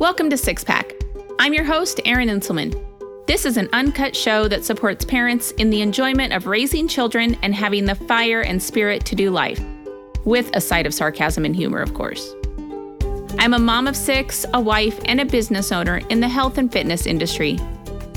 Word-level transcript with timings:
Welcome 0.00 0.30
to 0.30 0.38
Six 0.38 0.64
Pack. 0.64 0.94
I'm 1.38 1.52
your 1.52 1.64
host, 1.64 2.00
Erin 2.06 2.30
Inselman. 2.30 2.74
This 3.26 3.44
is 3.44 3.58
an 3.58 3.68
uncut 3.74 4.16
show 4.16 4.48
that 4.48 4.64
supports 4.64 5.04
parents 5.04 5.50
in 5.58 5.68
the 5.68 5.82
enjoyment 5.82 6.32
of 6.32 6.46
raising 6.46 6.88
children 6.88 7.36
and 7.42 7.54
having 7.54 7.84
the 7.84 7.94
fire 7.94 8.40
and 8.40 8.62
spirit 8.62 9.04
to 9.04 9.14
do 9.14 9.30
life, 9.30 9.60
with 10.24 10.48
a 10.56 10.60
side 10.62 10.86
of 10.86 10.94
sarcasm 10.94 11.44
and 11.44 11.54
humor, 11.54 11.82
of 11.82 11.92
course. 11.92 12.32
I'm 13.38 13.52
a 13.52 13.58
mom 13.58 13.86
of 13.86 13.94
six, 13.94 14.46
a 14.54 14.60
wife, 14.60 14.98
and 15.04 15.20
a 15.20 15.26
business 15.26 15.70
owner 15.70 15.98
in 16.08 16.20
the 16.20 16.28
health 16.30 16.56
and 16.56 16.72
fitness 16.72 17.04
industry. 17.04 17.60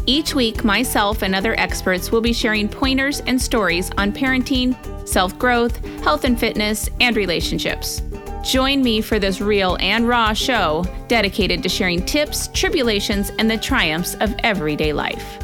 Each 0.05 0.33
week, 0.33 0.63
myself 0.63 1.21
and 1.21 1.35
other 1.35 1.53
experts 1.59 2.13
will 2.13 2.21
be 2.21 2.31
sharing 2.31 2.69
pointers 2.69 3.19
and 3.27 3.41
stories 3.41 3.91
on 3.97 4.13
parenting, 4.13 4.73
self 5.05 5.37
growth, 5.37 5.83
health 6.01 6.23
and 6.23 6.39
fitness, 6.39 6.89
and 7.01 7.17
relationships. 7.17 8.01
Join 8.43 8.83
me 8.83 8.99
for 8.99 9.19
this 9.19 9.39
real 9.39 9.77
and 9.79 10.05
raw 10.05 10.33
show 10.33 10.83
dedicated 11.07 11.63
to 11.63 11.69
sharing 11.69 12.05
tips, 12.05 12.49
tribulations, 12.49 13.31
and 13.39 13.49
the 13.49 13.57
triumphs 13.57 14.15
of 14.15 14.35
everyday 14.39 14.91
life. 14.91 15.39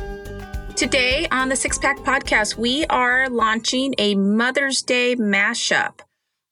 Today 0.75 1.25
on 1.31 1.47
the 1.47 1.55
Six 1.55 1.77
Pack 1.77 1.99
Podcast, 1.99 2.57
we 2.57 2.85
are 2.87 3.29
launching 3.29 3.95
a 3.97 4.15
Mother's 4.15 4.81
Day 4.81 5.15
mashup. 5.15 6.01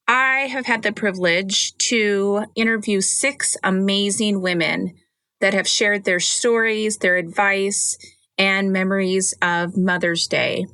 I 0.07 0.48
have 0.48 0.66
had 0.66 0.84
the 0.84 0.94
privilege 0.94 1.77
to 1.80 2.45
interview 2.55 3.02
six 3.02 3.57
amazing 3.62 4.41
women 4.41 4.93
that 5.41 5.54
have 5.54 5.68
shared 5.68 6.05
their 6.05 6.21
stories, 6.21 6.98
their 6.98 7.18
advice, 7.18 7.98
and 8.38 8.71
memories 8.71 9.34
of 9.41 9.76
Mother's 9.76 10.27
Day. 10.27 10.66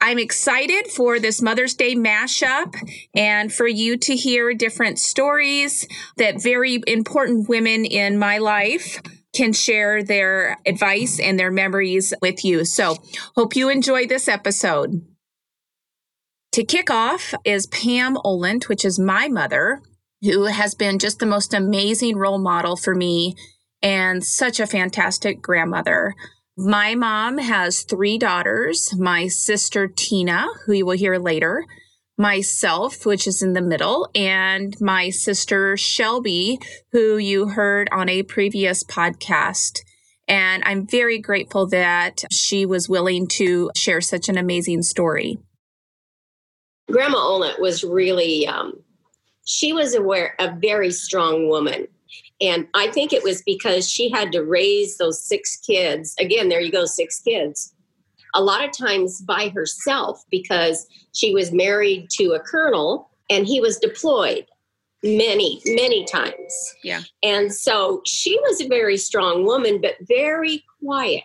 I'm 0.00 0.18
excited 0.18 0.88
for 0.88 1.18
this 1.18 1.42
Mother's 1.42 1.74
Day 1.74 1.94
mashup 1.94 2.74
and 3.14 3.52
for 3.52 3.66
you 3.66 3.96
to 3.98 4.14
hear 4.14 4.54
different 4.54 4.98
stories 4.98 5.88
that 6.16 6.42
very 6.42 6.80
important 6.86 7.48
women 7.48 7.84
in 7.84 8.18
my 8.18 8.38
life 8.38 9.02
can 9.34 9.52
share 9.52 10.02
their 10.02 10.56
advice 10.66 11.18
and 11.18 11.38
their 11.38 11.50
memories 11.50 12.14
with 12.22 12.44
you. 12.44 12.64
So, 12.64 12.96
hope 13.34 13.56
you 13.56 13.68
enjoy 13.68 14.06
this 14.06 14.28
episode. 14.28 15.02
To 16.52 16.64
kick 16.64 16.90
off 16.90 17.34
is 17.44 17.66
Pam 17.66 18.16
Oland, 18.24 18.64
which 18.64 18.84
is 18.84 18.98
my 18.98 19.28
mother, 19.28 19.82
who 20.22 20.44
has 20.44 20.74
been 20.74 20.98
just 20.98 21.18
the 21.18 21.26
most 21.26 21.52
amazing 21.52 22.16
role 22.16 22.38
model 22.38 22.76
for 22.76 22.94
me 22.94 23.34
and 23.82 24.24
such 24.24 24.58
a 24.58 24.66
fantastic 24.66 25.42
grandmother. 25.42 26.14
My 26.60 26.96
mom 26.96 27.38
has 27.38 27.82
three 27.82 28.18
daughters 28.18 28.92
my 28.98 29.28
sister 29.28 29.86
Tina, 29.86 30.48
who 30.66 30.72
you 30.72 30.84
will 30.84 30.96
hear 30.96 31.16
later, 31.16 31.64
myself, 32.16 33.06
which 33.06 33.28
is 33.28 33.42
in 33.42 33.52
the 33.52 33.62
middle, 33.62 34.10
and 34.12 34.74
my 34.80 35.10
sister 35.10 35.76
Shelby, 35.76 36.58
who 36.90 37.16
you 37.16 37.46
heard 37.46 37.88
on 37.92 38.08
a 38.08 38.24
previous 38.24 38.82
podcast. 38.82 39.82
And 40.26 40.64
I'm 40.66 40.84
very 40.84 41.20
grateful 41.20 41.68
that 41.68 42.24
she 42.32 42.66
was 42.66 42.88
willing 42.88 43.28
to 43.34 43.70
share 43.76 44.00
such 44.00 44.28
an 44.28 44.36
amazing 44.36 44.82
story. 44.82 45.38
Grandma 46.90 47.18
Oland 47.18 47.58
was 47.60 47.84
really, 47.84 48.48
um, 48.48 48.82
she 49.44 49.72
was 49.72 49.94
aware, 49.94 50.34
a 50.40 50.56
very 50.56 50.90
strong 50.90 51.48
woman. 51.48 51.86
And 52.40 52.68
I 52.74 52.88
think 52.88 53.12
it 53.12 53.24
was 53.24 53.42
because 53.42 53.90
she 53.90 54.10
had 54.10 54.32
to 54.32 54.44
raise 54.44 54.96
those 54.98 55.22
six 55.22 55.56
kids. 55.56 56.14
Again, 56.20 56.48
there 56.48 56.60
you 56.60 56.70
go, 56.70 56.84
six 56.84 57.20
kids. 57.20 57.74
A 58.34 58.42
lot 58.42 58.64
of 58.64 58.76
times 58.76 59.20
by 59.22 59.48
herself 59.48 60.22
because 60.30 60.86
she 61.12 61.34
was 61.34 61.50
married 61.50 62.08
to 62.10 62.32
a 62.32 62.40
colonel 62.40 63.10
and 63.30 63.46
he 63.46 63.60
was 63.60 63.78
deployed 63.78 64.46
many, 65.02 65.60
many 65.64 66.04
times. 66.04 66.74
Yeah. 66.82 67.02
And 67.22 67.52
so 67.52 68.02
she 68.04 68.38
was 68.40 68.60
a 68.60 68.68
very 68.68 68.96
strong 68.96 69.44
woman, 69.44 69.80
but 69.80 69.94
very 70.02 70.64
quiet 70.82 71.24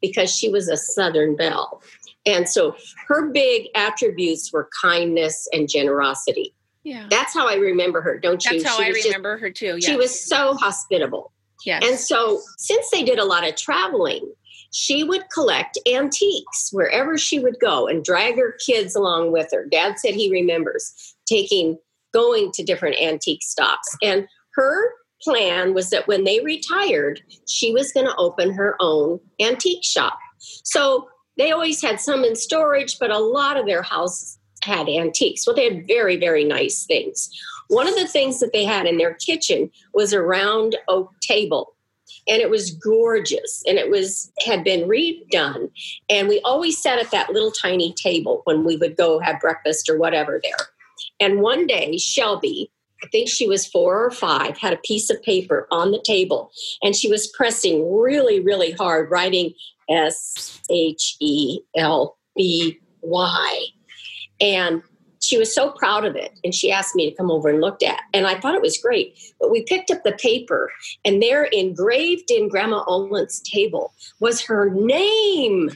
because 0.00 0.34
she 0.34 0.48
was 0.48 0.68
a 0.68 0.76
Southern 0.76 1.36
belle. 1.36 1.82
And 2.26 2.48
so 2.48 2.76
her 3.06 3.30
big 3.30 3.68
attributes 3.74 4.52
were 4.52 4.68
kindness 4.82 5.48
and 5.52 5.68
generosity. 5.68 6.54
Yeah. 6.88 7.06
That's 7.10 7.34
how 7.34 7.46
I 7.48 7.56
remember 7.56 8.00
her, 8.00 8.18
don't 8.18 8.42
you? 8.46 8.52
That's 8.62 8.64
how 8.70 8.78
She 8.78 8.84
I 8.84 8.88
was 8.88 8.96
just- 8.96 9.08
remember 9.08 9.36
her 9.38 9.50
too. 9.50 9.76
Yes. 9.78 9.84
She 9.84 9.96
was 9.96 10.24
so 10.26 10.54
hospitable. 10.54 11.32
yes. 11.66 11.82
And 11.86 11.98
so, 11.98 12.40
since 12.56 12.88
they 12.90 13.02
did 13.02 13.18
a 13.18 13.24
lot 13.26 13.46
of 13.46 13.56
traveling, 13.56 14.32
she 14.72 15.04
would 15.04 15.24
collect 15.32 15.78
antiques 15.86 16.70
wherever 16.72 17.18
she 17.18 17.38
would 17.40 17.58
go 17.60 17.86
and 17.88 18.02
drag 18.04 18.36
her 18.36 18.56
kids 18.66 18.94
along 18.96 19.32
with 19.32 19.48
her. 19.52 19.66
Dad 19.66 19.98
said 19.98 20.14
he 20.14 20.30
remembers 20.30 21.14
taking, 21.26 21.78
going 22.14 22.50
to 22.52 22.62
different 22.62 22.96
antique 23.00 23.42
stops. 23.42 23.94
And 24.02 24.26
her 24.54 24.92
plan 25.22 25.74
was 25.74 25.90
that 25.90 26.06
when 26.08 26.24
they 26.24 26.40
retired, 26.40 27.20
she 27.46 27.70
was 27.72 27.92
going 27.92 28.06
to 28.06 28.16
open 28.16 28.52
her 28.54 28.76
own 28.80 29.20
antique 29.40 29.84
shop. 29.84 30.18
So, 30.38 31.08
they 31.36 31.52
always 31.52 31.80
had 31.82 32.00
some 32.00 32.24
in 32.24 32.34
storage, 32.34 32.98
but 32.98 33.10
a 33.10 33.18
lot 33.18 33.56
of 33.58 33.66
their 33.66 33.82
houses 33.82 34.37
had 34.62 34.88
antiques. 34.88 35.46
Well, 35.46 35.56
they 35.56 35.72
had 35.72 35.86
very, 35.86 36.16
very 36.16 36.44
nice 36.44 36.84
things. 36.84 37.30
One 37.68 37.86
of 37.86 37.94
the 37.96 38.08
things 38.08 38.40
that 38.40 38.52
they 38.52 38.64
had 38.64 38.86
in 38.86 38.98
their 38.98 39.14
kitchen 39.14 39.70
was 39.94 40.12
a 40.12 40.22
round 40.22 40.76
oak 40.88 41.12
table. 41.20 41.74
And 42.26 42.42
it 42.42 42.50
was 42.50 42.72
gorgeous 42.72 43.62
and 43.66 43.78
it 43.78 43.90
was 43.90 44.30
had 44.44 44.62
been 44.62 44.88
redone. 44.88 45.70
And 46.10 46.28
we 46.28 46.40
always 46.40 46.80
sat 46.80 46.98
at 46.98 47.10
that 47.10 47.30
little 47.30 47.52
tiny 47.52 47.94
table 47.94 48.42
when 48.44 48.64
we 48.64 48.76
would 48.76 48.96
go 48.96 49.18
have 49.18 49.40
breakfast 49.40 49.88
or 49.88 49.98
whatever 49.98 50.40
there. 50.42 50.66
And 51.20 51.40
one 51.40 51.66
day, 51.66 51.96
Shelby, 51.96 52.70
I 53.02 53.06
think 53.08 53.28
she 53.28 53.46
was 53.46 53.66
four 53.66 54.04
or 54.04 54.10
five, 54.10 54.58
had 54.58 54.72
a 54.72 54.78
piece 54.78 55.08
of 55.08 55.22
paper 55.22 55.66
on 55.70 55.90
the 55.90 56.02
table 56.04 56.50
and 56.82 56.94
she 56.94 57.08
was 57.08 57.28
pressing 57.28 57.94
really, 57.94 58.40
really 58.40 58.72
hard, 58.72 59.10
writing 59.10 59.54
S 59.88 60.60
H 60.70 61.16
E 61.20 61.60
L 61.76 62.18
B 62.36 62.78
Y. 63.02 63.66
And 64.40 64.82
she 65.20 65.36
was 65.36 65.52
so 65.52 65.70
proud 65.72 66.04
of 66.04 66.14
it. 66.14 66.38
And 66.44 66.54
she 66.54 66.70
asked 66.70 66.94
me 66.94 67.10
to 67.10 67.16
come 67.16 67.30
over 67.30 67.48
and 67.48 67.60
looked 67.60 67.82
at. 67.82 68.02
And 68.14 68.26
I 68.26 68.38
thought 68.38 68.54
it 68.54 68.62
was 68.62 68.78
great. 68.78 69.18
But 69.40 69.50
we 69.50 69.62
picked 69.64 69.90
up 69.90 70.04
the 70.04 70.12
paper, 70.12 70.70
and 71.04 71.22
there 71.22 71.44
engraved 71.44 72.30
in 72.30 72.48
Grandma 72.48 72.84
Oland's 72.86 73.40
table 73.40 73.92
was 74.20 74.40
her 74.42 74.70
name. 74.70 75.70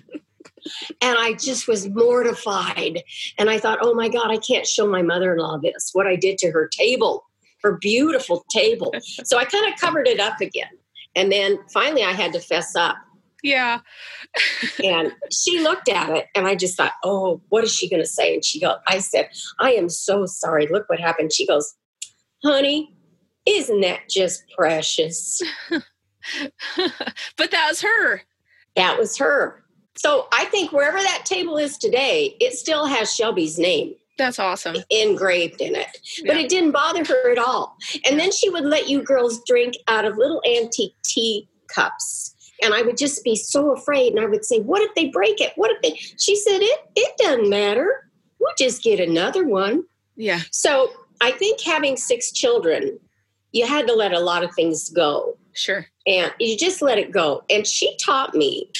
And 1.00 1.18
I 1.18 1.32
just 1.32 1.66
was 1.66 1.88
mortified. 1.88 3.02
And 3.36 3.50
I 3.50 3.58
thought, 3.58 3.80
oh 3.82 3.94
my 3.94 4.08
God, 4.08 4.30
I 4.30 4.36
can't 4.36 4.66
show 4.66 4.86
my 4.86 5.02
mother 5.02 5.32
in 5.32 5.40
law 5.40 5.58
this, 5.58 5.90
what 5.92 6.06
I 6.06 6.14
did 6.14 6.38
to 6.38 6.52
her 6.52 6.68
table, 6.68 7.24
her 7.64 7.78
beautiful 7.78 8.44
table. 8.48 8.94
So 9.24 9.38
I 9.38 9.44
kind 9.44 9.72
of 9.72 9.80
covered 9.80 10.06
it 10.06 10.20
up 10.20 10.40
again. 10.40 10.70
And 11.16 11.32
then 11.32 11.58
finally 11.72 12.04
I 12.04 12.12
had 12.12 12.32
to 12.34 12.40
fess 12.40 12.76
up. 12.76 12.96
Yeah. 13.42 13.80
And 14.84 15.12
she 15.30 15.60
looked 15.60 15.88
at 15.88 16.10
it 16.10 16.26
and 16.34 16.46
I 16.46 16.54
just 16.54 16.76
thought, 16.76 16.92
oh, 17.04 17.40
what 17.48 17.64
is 17.64 17.72
she 17.74 17.88
going 17.88 18.02
to 18.02 18.08
say? 18.08 18.34
And 18.34 18.44
she 18.44 18.60
goes, 18.60 18.76
I 18.88 18.98
said, 19.00 19.28
I 19.58 19.72
am 19.72 19.88
so 19.88 20.26
sorry. 20.26 20.66
Look 20.68 20.88
what 20.88 21.00
happened. 21.00 21.32
She 21.32 21.46
goes, 21.46 21.74
honey, 22.44 22.94
isn't 23.46 23.80
that 23.80 24.08
just 24.08 24.44
precious? 24.56 25.40
but 25.70 27.50
that 27.50 27.66
was 27.68 27.82
her. 27.82 28.22
That 28.76 28.98
was 28.98 29.16
her. 29.18 29.64
So 29.96 30.28
I 30.32 30.46
think 30.46 30.72
wherever 30.72 30.98
that 30.98 31.24
table 31.26 31.56
is 31.58 31.76
today, 31.76 32.36
it 32.40 32.54
still 32.54 32.86
has 32.86 33.14
Shelby's 33.14 33.58
name 33.58 33.94
That's 34.16 34.38
awesome. 34.38 34.76
engraved 34.88 35.60
in 35.60 35.74
it. 35.74 35.88
But 36.26 36.36
Yeah. 36.36 36.42
it 36.42 36.48
didn't 36.48 36.70
bother 36.72 37.04
her 37.04 37.30
at 37.30 37.38
all. 37.38 37.76
And 38.08 38.18
then 38.18 38.32
she 38.32 38.48
would 38.48 38.64
let 38.64 38.88
you 38.88 39.02
girls 39.02 39.42
drink 39.46 39.74
out 39.88 40.04
of 40.06 40.16
little 40.16 40.40
antique 40.48 40.94
tea 41.04 41.48
cups. 41.68 42.34
And 42.62 42.74
I 42.74 42.82
would 42.82 42.96
just 42.96 43.24
be 43.24 43.36
so 43.36 43.72
afraid. 43.72 44.12
And 44.12 44.20
I 44.20 44.26
would 44.26 44.44
say, 44.44 44.60
What 44.60 44.82
if 44.82 44.94
they 44.94 45.08
break 45.08 45.40
it? 45.40 45.52
What 45.56 45.70
if 45.70 45.82
they? 45.82 45.94
She 46.18 46.36
said, 46.36 46.58
It, 46.60 46.80
it 46.96 47.16
doesn't 47.18 47.48
matter. 47.48 48.08
We'll 48.38 48.54
just 48.58 48.82
get 48.82 49.00
another 49.00 49.46
one. 49.46 49.84
Yeah. 50.16 50.40
So 50.50 50.90
I 51.20 51.30
think 51.32 51.60
having 51.60 51.96
six 51.96 52.32
children, 52.32 52.98
you 53.52 53.66
had 53.66 53.86
to 53.86 53.94
let 53.94 54.12
a 54.12 54.20
lot 54.20 54.42
of 54.42 54.54
things 54.54 54.90
go. 54.90 55.36
Sure. 55.52 55.86
And 56.06 56.32
you 56.40 56.56
just 56.56 56.82
let 56.82 56.98
it 56.98 57.12
go. 57.12 57.44
And 57.50 57.66
she 57.66 57.96
taught 57.98 58.34
me 58.34 58.70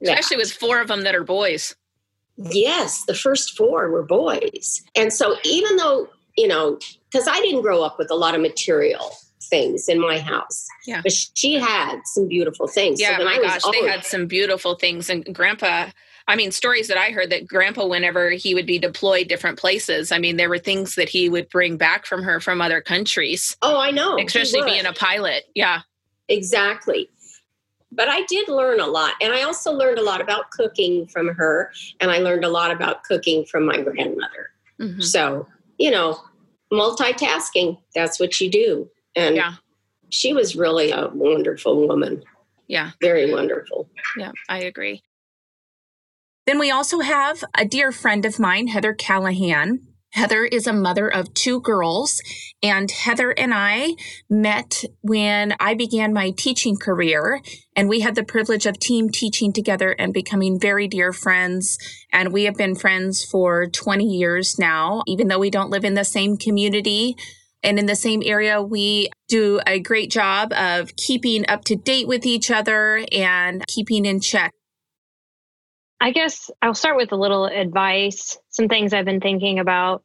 that. 0.00 0.18
Especially 0.18 0.38
with 0.38 0.52
four 0.52 0.80
of 0.80 0.88
them 0.88 1.02
that 1.02 1.14
are 1.14 1.24
boys. 1.24 1.74
Yes, 2.36 3.04
the 3.04 3.14
first 3.14 3.56
four 3.56 3.90
were 3.90 4.02
boys. 4.02 4.82
And 4.96 5.12
so 5.12 5.36
even 5.44 5.76
though, 5.76 6.08
you 6.36 6.48
know, 6.48 6.78
because 7.10 7.28
I 7.28 7.40
didn't 7.40 7.62
grow 7.62 7.82
up 7.82 7.98
with 7.98 8.10
a 8.10 8.16
lot 8.16 8.34
of 8.34 8.40
material 8.40 9.12
things 9.54 9.88
in 9.88 10.00
my 10.00 10.18
house. 10.18 10.66
Yeah. 10.84 11.00
But 11.02 11.12
she 11.12 11.54
had 11.54 12.00
some 12.06 12.26
beautiful 12.26 12.66
things. 12.66 13.00
Yeah, 13.00 13.18
so 13.18 13.24
my 13.24 13.38
gosh, 13.40 13.62
they 13.70 13.86
had 13.86 14.04
some 14.04 14.26
beautiful 14.26 14.74
things. 14.74 15.08
And 15.08 15.24
Grandpa, 15.32 15.90
I 16.26 16.34
mean, 16.34 16.50
stories 16.50 16.88
that 16.88 16.96
I 16.98 17.10
heard 17.10 17.30
that 17.30 17.46
Grandpa, 17.46 17.86
whenever 17.86 18.30
he 18.30 18.52
would 18.54 18.66
be 18.66 18.80
deployed 18.80 19.28
different 19.28 19.56
places, 19.58 20.10
I 20.10 20.18
mean, 20.18 20.36
there 20.36 20.48
were 20.48 20.58
things 20.58 20.96
that 20.96 21.08
he 21.08 21.28
would 21.28 21.48
bring 21.50 21.76
back 21.76 22.04
from 22.04 22.22
her 22.24 22.40
from 22.40 22.60
other 22.60 22.80
countries, 22.80 23.56
Oh, 23.62 23.78
I 23.78 23.92
know. 23.92 24.18
especially 24.18 24.62
being 24.62 24.86
a 24.86 24.92
pilot. 24.92 25.44
Yeah. 25.54 25.82
Exactly. 26.28 27.08
But 27.92 28.08
I 28.08 28.22
did 28.22 28.48
learn 28.48 28.80
a 28.80 28.86
lot. 28.88 29.14
And 29.20 29.32
I 29.32 29.42
also 29.42 29.70
learned 29.72 29.98
a 29.98 30.02
lot 30.02 30.20
about 30.20 30.50
cooking 30.50 31.06
from 31.06 31.28
her. 31.28 31.70
And 32.00 32.10
I 32.10 32.18
learned 32.18 32.44
a 32.44 32.48
lot 32.48 32.72
about 32.72 33.04
cooking 33.04 33.44
from 33.44 33.66
my 33.66 33.80
grandmother. 33.82 34.50
Mhm. 34.80 35.00
So, 35.00 35.46
you 35.78 35.92
know, 35.92 36.18
multitasking, 36.72 37.78
that's 37.94 38.18
what 38.18 38.40
you 38.40 38.50
do. 38.50 38.90
And 39.16 39.36
Yeah. 39.36 39.54
she 40.10 40.32
was 40.32 40.56
really 40.56 40.90
a 40.90 41.08
wonderful 41.12 41.86
woman. 41.86 42.22
Yeah. 42.66 42.92
Very 43.00 43.30
wonderful. 43.32 43.88
Yeah, 44.16 44.32
I 44.48 44.60
agree. 44.60 45.02
Then 46.46 46.58
we 46.58 46.70
also 46.70 47.00
have 47.00 47.42
a 47.56 47.64
dear 47.64 47.90
friend 47.92 48.24
of 48.26 48.38
mine, 48.38 48.68
Heather 48.68 48.92
Callahan. 48.94 49.80
Heather 50.12 50.44
is 50.44 50.66
a 50.68 50.72
mother 50.72 51.08
of 51.08 51.34
two 51.34 51.60
girls, 51.60 52.20
and 52.62 52.88
Heather 52.88 53.32
and 53.32 53.52
I 53.52 53.94
met 54.30 54.84
when 55.00 55.56
I 55.58 55.74
began 55.74 56.12
my 56.12 56.30
teaching 56.30 56.76
career, 56.76 57.40
and 57.74 57.88
we 57.88 58.00
had 58.00 58.14
the 58.14 58.22
privilege 58.22 58.64
of 58.64 58.78
team 58.78 59.10
teaching 59.10 59.52
together 59.52 59.90
and 59.98 60.12
becoming 60.12 60.60
very 60.60 60.86
dear 60.86 61.12
friends. 61.12 61.78
And 62.12 62.32
we 62.32 62.44
have 62.44 62.54
been 62.54 62.76
friends 62.76 63.24
for 63.24 63.66
20 63.66 64.04
years 64.04 64.56
now, 64.56 65.02
even 65.08 65.26
though 65.26 65.40
we 65.40 65.50
don't 65.50 65.70
live 65.70 65.84
in 65.84 65.94
the 65.94 66.04
same 66.04 66.36
community 66.36 67.16
and 67.64 67.78
in 67.78 67.86
the 67.86 67.96
same 67.96 68.22
area. 68.24 68.62
We 68.62 69.10
do 69.28 69.60
a 69.66 69.80
great 69.80 70.10
job 70.10 70.52
of 70.52 70.94
keeping 70.96 71.48
up 71.48 71.64
to 71.64 71.76
date 71.76 72.06
with 72.06 72.26
each 72.26 72.50
other 72.50 73.04
and 73.10 73.66
keeping 73.66 74.04
in 74.04 74.20
check 74.20 74.52
I 76.04 76.10
guess 76.10 76.50
I'll 76.60 76.74
start 76.74 76.98
with 76.98 77.12
a 77.12 77.16
little 77.16 77.46
advice, 77.46 78.36
some 78.50 78.68
things 78.68 78.92
I've 78.92 79.06
been 79.06 79.22
thinking 79.22 79.58
about, 79.58 80.02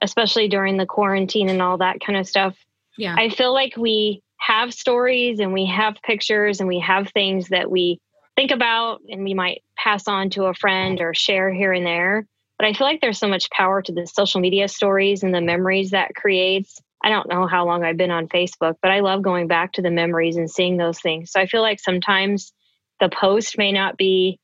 especially 0.00 0.48
during 0.48 0.78
the 0.78 0.86
quarantine 0.86 1.50
and 1.50 1.60
all 1.60 1.76
that 1.76 1.98
kind 2.00 2.18
of 2.18 2.26
stuff. 2.26 2.56
Yeah. 2.96 3.14
I 3.18 3.28
feel 3.28 3.52
like 3.52 3.76
we 3.76 4.22
have 4.38 4.72
stories 4.72 5.40
and 5.40 5.52
we 5.52 5.66
have 5.66 5.96
pictures 6.02 6.60
and 6.60 6.68
we 6.68 6.80
have 6.80 7.10
things 7.10 7.48
that 7.48 7.70
we 7.70 8.00
think 8.34 8.50
about 8.50 9.02
and 9.10 9.24
we 9.24 9.34
might 9.34 9.62
pass 9.76 10.08
on 10.08 10.30
to 10.30 10.44
a 10.44 10.54
friend 10.54 11.02
or 11.02 11.12
share 11.12 11.52
here 11.52 11.74
and 11.74 11.84
there. 11.84 12.26
But 12.58 12.68
I 12.68 12.72
feel 12.72 12.86
like 12.86 13.02
there's 13.02 13.18
so 13.18 13.28
much 13.28 13.50
power 13.50 13.82
to 13.82 13.92
the 13.92 14.06
social 14.06 14.40
media 14.40 14.68
stories 14.68 15.22
and 15.22 15.34
the 15.34 15.42
memories 15.42 15.90
that 15.90 16.14
creates. 16.14 16.80
I 17.04 17.10
don't 17.10 17.28
know 17.28 17.46
how 17.46 17.66
long 17.66 17.84
I've 17.84 17.96
been 17.96 18.10
on 18.10 18.28
Facebook, 18.28 18.74
but 18.80 18.90
I 18.90 19.00
love 19.00 19.22
going 19.22 19.48
back 19.48 19.72
to 19.72 19.82
the 19.82 19.90
memories 19.90 20.36
and 20.36 20.50
seeing 20.50 20.76
those 20.76 21.00
things. 21.00 21.32
So 21.32 21.40
I 21.40 21.46
feel 21.46 21.62
like 21.62 21.80
sometimes 21.80 22.52
the 23.00 23.08
post 23.08 23.58
may 23.58 23.72
not 23.72 23.96
be 23.96 24.38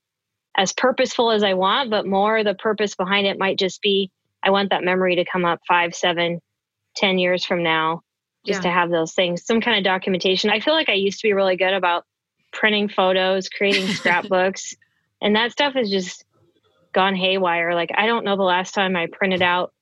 as 0.56 0.72
purposeful 0.72 1.30
as 1.30 1.44
I 1.44 1.54
want, 1.54 1.90
but 1.90 2.06
more 2.06 2.42
the 2.42 2.54
purpose 2.54 2.96
behind 2.96 3.26
it 3.26 3.38
might 3.38 3.58
just 3.58 3.80
be 3.80 4.10
I 4.42 4.50
want 4.50 4.70
that 4.70 4.84
memory 4.84 5.16
to 5.16 5.24
come 5.24 5.44
up 5.44 5.60
five, 5.66 5.94
seven, 5.94 6.40
ten 6.96 7.18
years 7.18 7.44
from 7.44 7.62
now, 7.62 8.02
just 8.46 8.58
yeah. 8.58 8.70
to 8.70 8.74
have 8.74 8.90
those 8.90 9.12
things, 9.12 9.44
some 9.44 9.60
kind 9.60 9.78
of 9.78 9.84
documentation. 9.84 10.50
I 10.50 10.60
feel 10.60 10.74
like 10.74 10.88
I 10.88 10.94
used 10.94 11.20
to 11.20 11.28
be 11.28 11.32
really 11.32 11.56
good 11.56 11.74
about 11.74 12.04
printing 12.52 12.88
photos, 12.88 13.48
creating 13.48 13.86
scrapbooks, 13.94 14.74
and 15.20 15.34
that 15.36 15.52
stuff 15.52 15.74
has 15.74 15.90
just 15.90 16.24
gone 16.92 17.14
haywire. 17.14 17.74
Like 17.74 17.90
I 17.96 18.06
don't 18.06 18.24
know 18.24 18.36
the 18.36 18.42
last 18.42 18.74
time 18.74 18.96
I 18.96 19.06
printed 19.10 19.42
out 19.42 19.72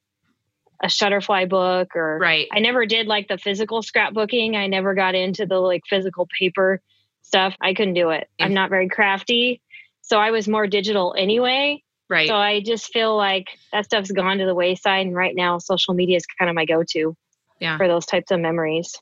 a 0.83 0.89
Shutterfly 0.89 1.49
book 1.49 1.95
or 1.95 2.19
right. 2.19 2.49
I 2.53 2.61
never 2.61 2.87
did 2.87 3.07
like 3.07 3.29
the 3.29 3.39
physical 3.39 3.83
scrapbooking. 3.83 4.57
I 4.57 4.67
never 4.67 4.95
got 4.95 5.15
into 5.15 5.47
the 5.47 5.59
like 5.59 5.83
physical 5.89 6.29
paper 6.39 6.81
stuff. 7.23 7.55
I 7.61 7.75
couldn't 7.75 7.95
do 7.95 8.11
it. 8.11 8.29
I'm 8.41 8.55
not 8.55 8.71
very 8.71 8.89
crafty. 8.89 9.61
So 10.03 10.19
I 10.19 10.31
was 10.31 10.47
more 10.47 10.67
digital 10.67 11.15
anyway. 11.19 11.83
Right. 12.09 12.29
So 12.29 12.37
I 12.37 12.61
just 12.61 12.93
feel 12.93 13.17
like 13.17 13.47
that 13.73 13.87
stuff's 13.87 14.13
gone 14.13 14.39
to 14.39 14.47
the 14.47 14.55
wayside. 14.55 15.07
And 15.07 15.17
right 15.17 15.35
now, 15.35 15.59
social 15.59 15.95
media 15.95 16.17
is 16.17 16.27
kind 16.39 16.49
of 16.49 16.55
my 16.55 16.65
go 16.65 16.85
to 16.91 17.17
yeah. 17.61 17.77
for 17.77 17.89
those 17.89 18.07
types 18.07 18.31
of 18.31 18.39
memories. 18.39 18.95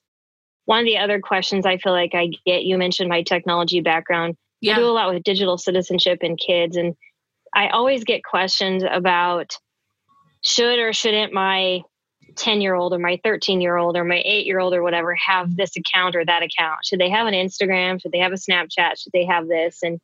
One 0.64 0.78
of 0.78 0.86
the 0.86 0.96
other 0.96 1.20
questions 1.20 1.66
I 1.66 1.76
feel 1.76 1.92
like 1.92 2.14
I 2.14 2.30
get, 2.46 2.62
you 2.62 2.78
mentioned 2.78 3.10
my 3.10 3.22
technology 3.22 3.82
background. 3.82 4.36
Yeah. 4.62 4.72
I 4.72 4.76
do 4.76 4.86
a 4.86 4.92
lot 4.92 5.12
with 5.12 5.22
digital 5.22 5.58
citizenship 5.58 6.20
and 6.22 6.38
kids. 6.38 6.76
And 6.76 6.94
I 7.54 7.68
always 7.68 8.04
get 8.04 8.24
questions 8.24 8.82
about 8.90 9.54
should 10.44 10.78
or 10.78 10.92
shouldn't 10.92 11.32
my 11.32 11.82
10 12.36 12.60
year 12.60 12.74
old 12.74 12.92
or 12.92 12.98
my 12.98 13.18
13 13.24 13.60
year 13.60 13.76
old 13.76 13.96
or 13.96 14.04
my 14.04 14.22
8 14.24 14.46
year 14.46 14.60
old 14.60 14.74
or 14.74 14.82
whatever 14.82 15.14
have 15.14 15.56
this 15.56 15.76
account 15.76 16.14
or 16.14 16.24
that 16.24 16.42
account? 16.42 16.84
Should 16.84 17.00
they 17.00 17.10
have 17.10 17.26
an 17.26 17.34
Instagram? 17.34 18.00
Should 18.00 18.12
they 18.12 18.18
have 18.18 18.32
a 18.32 18.36
Snapchat? 18.36 19.02
Should 19.02 19.12
they 19.12 19.24
have 19.24 19.48
this? 19.48 19.82
And 19.82 20.00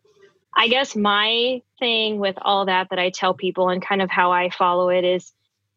I 0.57 0.69
guess 0.69 0.97
my 0.97 1.63
thing 1.79 2.19
with 2.19 2.37
all 2.43 2.67
that 2.67 2.89
that 2.91 2.99
I 2.99 3.11
tell 3.11 3.35
people 3.35 3.69
and 3.69 3.85
kind 3.85 4.03
of 4.03 4.11
how 4.11 4.33
I 4.33 4.51
follow 4.51 4.89
it 4.89 5.05
is, 5.05 5.33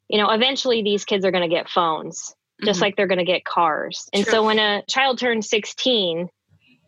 you 0.08 0.18
know, 0.18 0.30
eventually 0.30 0.82
these 0.82 1.06
kids 1.06 1.26
are 1.26 1.32
going 1.32 1.48
to 1.48 1.56
get 1.56 1.70
phones, 1.70 2.34
just 2.64 2.78
mm-hmm. 2.78 2.84
like 2.84 2.96
they're 2.96 3.08
going 3.08 3.20
to 3.20 3.26
get 3.26 3.46
cars. 3.46 4.10
And 4.14 4.24
True. 4.24 4.32
so 4.32 4.44
when 4.44 4.60
a 4.60 4.84
child 4.88 5.20
turns 5.20 5.50
16, 5.50 6.28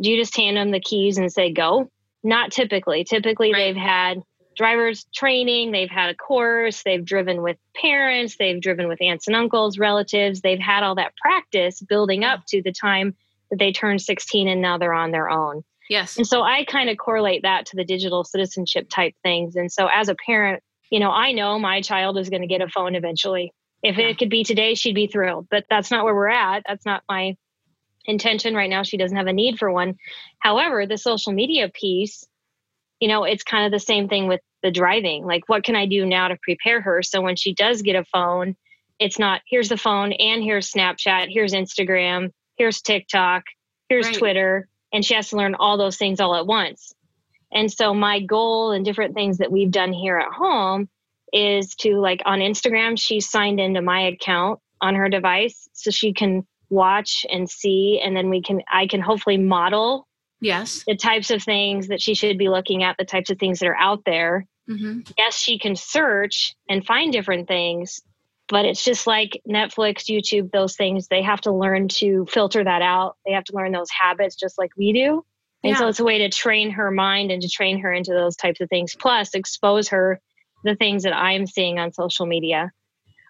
do 0.01 0.09
you 0.09 0.17
just 0.17 0.35
hand 0.35 0.57
them 0.57 0.71
the 0.71 0.79
keys 0.79 1.17
and 1.17 1.31
say, 1.31 1.51
go? 1.51 1.89
Not 2.23 2.51
typically. 2.51 3.03
Typically, 3.03 3.53
right. 3.53 3.73
they've 3.73 3.81
had 3.81 4.23
driver's 4.55 5.05
training, 5.13 5.71
they've 5.71 5.89
had 5.89 6.09
a 6.09 6.15
course, 6.15 6.83
they've 6.83 7.03
driven 7.03 7.41
with 7.41 7.57
parents, 7.75 8.35
they've 8.37 8.61
driven 8.61 8.87
with 8.87 9.01
aunts 9.01 9.27
and 9.27 9.35
uncles, 9.35 9.77
relatives, 9.77 10.41
they've 10.41 10.59
had 10.59 10.83
all 10.83 10.95
that 10.95 11.15
practice 11.17 11.81
building 11.81 12.23
up 12.23 12.45
to 12.47 12.61
the 12.61 12.71
time 12.71 13.15
that 13.49 13.59
they 13.59 13.71
turn 13.71 13.99
16 13.99 14.47
and 14.47 14.61
now 14.61 14.77
they're 14.77 14.93
on 14.93 15.11
their 15.11 15.29
own. 15.29 15.63
Yes. 15.89 16.17
And 16.17 16.25
so 16.25 16.41
I 16.41 16.65
kind 16.65 16.89
of 16.89 16.97
correlate 16.97 17.43
that 17.43 17.67
to 17.67 17.75
the 17.75 17.85
digital 17.85 18.23
citizenship 18.23 18.89
type 18.89 19.13
things. 19.23 19.55
And 19.55 19.71
so 19.71 19.87
as 19.87 20.09
a 20.09 20.15
parent, 20.15 20.63
you 20.89 20.99
know, 20.99 21.11
I 21.11 21.31
know 21.31 21.59
my 21.59 21.81
child 21.81 22.17
is 22.17 22.29
going 22.29 22.41
to 22.41 22.47
get 22.47 22.61
a 22.61 22.69
phone 22.69 22.95
eventually. 22.95 23.53
If 23.83 23.99
it 23.99 24.17
could 24.17 24.29
be 24.29 24.43
today, 24.43 24.73
she'd 24.73 24.95
be 24.95 25.07
thrilled. 25.07 25.47
But 25.49 25.65
that's 25.69 25.91
not 25.91 26.05
where 26.05 26.15
we're 26.15 26.29
at. 26.29 26.63
That's 26.67 26.85
not 26.85 27.03
my 27.07 27.35
intention 28.05 28.55
right 28.55 28.69
now. 28.69 28.83
She 28.83 28.97
doesn't 28.97 29.17
have 29.17 29.27
a 29.27 29.33
need 29.33 29.59
for 29.59 29.71
one. 29.71 29.95
However, 30.39 30.87
the 30.87 30.97
social 30.97 31.33
media 31.33 31.69
piece, 31.69 32.25
you 32.99 33.07
know, 33.07 33.23
it's 33.23 33.43
kind 33.43 33.65
of 33.65 33.71
the 33.71 33.83
same 33.83 34.07
thing 34.07 34.27
with 34.27 34.41
the 34.63 34.71
driving. 34.71 35.25
Like, 35.25 35.47
what 35.47 35.63
can 35.63 35.75
I 35.75 35.85
do 35.85 36.05
now 36.05 36.27
to 36.27 36.37
prepare 36.41 36.81
her 36.81 37.03
so 37.03 37.21
when 37.21 37.35
she 37.35 37.53
does 37.53 37.81
get 37.81 37.95
a 37.95 38.05
phone, 38.05 38.55
it's 38.99 39.19
not 39.19 39.41
here's 39.49 39.69
the 39.69 39.77
phone 39.77 40.13
and 40.13 40.41
here's 40.43 40.71
Snapchat, 40.71 41.27
here's 41.29 41.53
Instagram, 41.53 42.31
here's 42.57 42.81
TikTok, 42.81 43.43
here's 43.89 44.07
right. 44.07 44.15
Twitter 44.15 44.69
and 44.93 45.03
she 45.03 45.13
has 45.13 45.29
to 45.29 45.35
learn 45.35 45.55
all 45.55 45.77
those 45.77 45.97
things 45.97 46.19
all 46.19 46.35
at 46.35 46.47
once. 46.47 46.93
And 47.51 47.71
so 47.71 47.93
my 47.93 48.21
goal 48.21 48.71
and 48.71 48.85
different 48.85 49.13
things 49.13 49.37
that 49.39 49.51
we've 49.51 49.71
done 49.71 49.93
here 49.93 50.17
at 50.17 50.31
home 50.31 50.89
is 51.33 51.75
to 51.75 51.99
like 51.99 52.21
on 52.25 52.39
Instagram, 52.39 52.99
she's 52.99 53.29
signed 53.29 53.59
into 53.59 53.81
my 53.81 54.01
account 54.07 54.59
on 54.81 54.95
her 54.95 55.09
device 55.09 55.67
so 55.73 55.91
she 55.91 56.13
can 56.13 56.45
watch 56.69 57.25
and 57.29 57.49
see 57.49 58.01
and 58.03 58.15
then 58.15 58.29
we 58.29 58.41
can 58.41 58.61
I 58.71 58.87
can 58.87 59.01
hopefully 59.01 59.37
model 59.37 60.07
yes 60.45 60.83
the 60.87 60.95
types 60.95 61.31
of 61.31 61.43
things 61.43 61.87
that 61.87 62.01
she 62.01 62.13
should 62.13 62.37
be 62.37 62.49
looking 62.49 62.83
at, 62.83 62.97
the 62.97 63.05
types 63.05 63.29
of 63.29 63.39
things 63.39 63.59
that 63.59 63.67
are 63.67 63.77
out 63.77 64.03
there. 64.05 64.45
Mm-hmm. 64.69 65.01
Yes, 65.17 65.37
she 65.37 65.59
can 65.59 65.75
search 65.75 66.55
and 66.67 66.85
find 66.85 67.11
different 67.11 67.47
things, 67.47 68.01
but 68.47 68.65
it's 68.65 68.83
just 68.83 69.07
like 69.07 69.41
Netflix, 69.47 70.09
YouTube, 70.09 70.51
those 70.51 70.75
things, 70.75 71.07
they 71.07 71.21
have 71.21 71.41
to 71.41 71.51
learn 71.51 71.87
to 71.89 72.25
filter 72.29 72.63
that 72.63 72.81
out. 72.81 73.17
They 73.25 73.33
have 73.33 73.43
to 73.45 73.55
learn 73.55 73.71
those 73.71 73.89
habits 73.89 74.35
just 74.35 74.57
like 74.57 74.71
we 74.77 74.93
do. 74.93 75.23
And 75.63 75.71
yeah. 75.71 75.77
so 75.77 75.87
it's 75.87 75.99
a 75.99 76.03
way 76.03 76.19
to 76.19 76.29
train 76.29 76.71
her 76.71 76.91
mind 76.91 77.31
and 77.31 77.41
to 77.41 77.49
train 77.49 77.79
her 77.79 77.91
into 77.91 78.11
those 78.11 78.35
types 78.35 78.61
of 78.61 78.69
things, 78.69 78.95
plus 78.95 79.33
expose 79.33 79.89
her 79.89 80.19
the 80.63 80.75
things 80.75 81.03
that 81.03 81.15
I'm 81.15 81.45
seeing 81.45 81.79
on 81.79 81.93
social 81.93 82.25
media. 82.25 82.71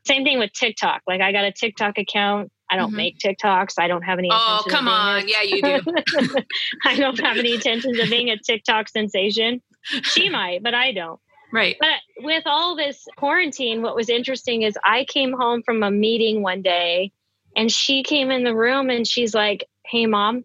Same 0.05 0.24
thing 0.24 0.39
with 0.39 0.53
TikTok. 0.53 1.01
Like 1.07 1.22
I 1.22 1.31
got 1.31 1.45
a 1.45 1.51
TikTok 1.51 1.98
account. 1.98 2.51
I 2.75 2.77
don't 2.77 2.89
mm-hmm. 2.89 2.98
make 2.98 3.20
TikToks. 3.20 3.75
I 3.77 3.88
don't 3.88 4.01
have 4.01 4.20
any. 4.20 4.27
Oh, 4.29 4.63
come 4.67 4.89
on. 4.89 5.29
Yeah, 5.29 5.44
you 5.44 5.62
do. 5.62 5.79
I 6.86 6.98
don't 6.98 7.17
have 7.22 7.38
any 7.38 7.53
intentions 7.53 7.98
of 7.98 8.10
being 8.10 8.29
a 8.29 8.38
TikTok 8.38 8.89
sensation. 8.89 9.62
She 10.03 10.29
might, 10.39 10.62
but 10.62 10.74
I 10.74 10.91
don't. 10.91 11.20
Right. 11.53 11.77
But 11.79 12.00
with 12.20 12.44
all 12.46 12.75
this 12.75 13.05
quarantine, 13.15 13.82
what 13.82 13.96
was 13.96 14.10
interesting 14.10 14.63
is 14.63 14.77
I 14.84 15.05
came 15.05 15.32
home 15.32 15.63
from 15.63 15.84
a 15.84 15.91
meeting 15.91 16.41
one 16.41 16.62
day 16.62 17.13
and 17.55 17.72
she 17.72 18.03
came 18.03 18.29
in 18.29 18.44
the 18.44 18.55
room 18.55 18.89
and 18.89 19.08
she's 19.08 19.34
like, 19.34 19.65
Hey, 19.86 20.05
mom, 20.05 20.44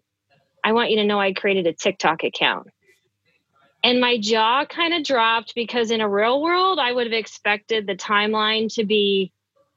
I 0.63 0.71
want 0.71 0.89
you 0.89 0.97
to 0.97 1.05
know 1.05 1.19
I 1.19 1.33
created 1.33 1.67
a 1.67 1.73
TikTok 1.73 2.23
account. 2.23 2.67
And 3.83 3.99
my 3.99 4.17
jaw 4.19 4.63
kind 4.63 4.93
of 4.93 5.03
dropped 5.03 5.53
because 5.53 5.91
in 5.91 5.99
a 5.99 6.07
real 6.07 6.41
world, 6.41 6.79
I 6.79 6.93
would 6.93 7.07
have 7.07 7.19
expected 7.19 7.87
the 7.87 7.95
timeline 7.95 8.73
to 8.75 8.85
be, 8.85 9.33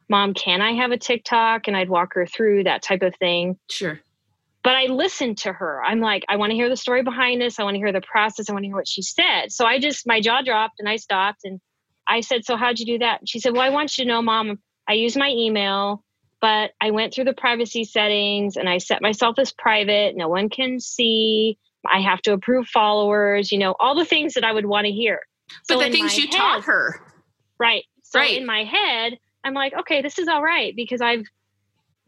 Mom, 0.08 0.34
can 0.34 0.60
I 0.60 0.72
have 0.72 0.90
a 0.90 0.98
TikTok? 0.98 1.66
And 1.66 1.76
I'd 1.76 1.88
walk 1.88 2.14
her 2.14 2.26
through 2.26 2.64
that 2.64 2.82
type 2.82 3.02
of 3.02 3.14
thing. 3.16 3.58
Sure. 3.70 4.00
But 4.62 4.76
I 4.76 4.86
listened 4.86 5.38
to 5.38 5.52
her. 5.52 5.82
I'm 5.84 6.00
like, 6.00 6.24
I 6.28 6.36
want 6.36 6.50
to 6.50 6.56
hear 6.56 6.70
the 6.70 6.76
story 6.76 7.02
behind 7.02 7.40
this. 7.40 7.58
I 7.58 7.64
want 7.64 7.74
to 7.74 7.78
hear 7.78 7.92
the 7.92 8.00
process. 8.00 8.48
I 8.48 8.52
want 8.52 8.64
to 8.64 8.68
hear 8.68 8.76
what 8.76 8.88
she 8.88 9.02
said. 9.02 9.52
So 9.52 9.66
I 9.66 9.78
just, 9.78 10.06
my 10.06 10.20
jaw 10.20 10.40
dropped 10.42 10.80
and 10.80 10.88
I 10.88 10.96
stopped 10.96 11.40
and 11.44 11.60
I 12.08 12.20
said, 12.20 12.44
So 12.44 12.56
how'd 12.56 12.78
you 12.78 12.86
do 12.86 12.98
that? 12.98 13.28
she 13.28 13.40
said, 13.40 13.52
Well, 13.52 13.62
I 13.62 13.68
want 13.68 13.98
you 13.98 14.04
to 14.04 14.08
know, 14.08 14.22
mom, 14.22 14.58
I 14.88 14.94
use 14.94 15.16
my 15.16 15.28
email, 15.28 16.02
but 16.40 16.72
I 16.80 16.90
went 16.90 17.12
through 17.12 17.24
the 17.24 17.34
privacy 17.34 17.84
settings 17.84 18.56
and 18.56 18.68
I 18.68 18.78
set 18.78 19.02
myself 19.02 19.38
as 19.38 19.52
private. 19.52 20.16
No 20.16 20.28
one 20.28 20.48
can 20.48 20.80
see. 20.80 21.58
I 21.90 22.00
have 22.00 22.22
to 22.22 22.32
approve 22.32 22.66
followers, 22.68 23.52
you 23.52 23.58
know, 23.58 23.74
all 23.78 23.94
the 23.94 24.04
things 24.04 24.34
that 24.34 24.44
I 24.44 24.52
would 24.52 24.66
want 24.66 24.86
to 24.86 24.92
hear. 24.92 25.20
But 25.68 25.74
so 25.74 25.80
the 25.80 25.90
things 25.90 26.16
you 26.16 26.24
head, 26.24 26.32
taught 26.32 26.64
her. 26.64 27.00
Right. 27.58 27.84
So 28.02 28.18
right. 28.18 28.36
in 28.36 28.46
my 28.46 28.64
head, 28.64 29.18
I'm 29.44 29.54
like, 29.54 29.74
okay, 29.74 30.02
this 30.02 30.18
is 30.18 30.28
all 30.28 30.42
right 30.42 30.74
because 30.74 31.00
I've 31.00 31.24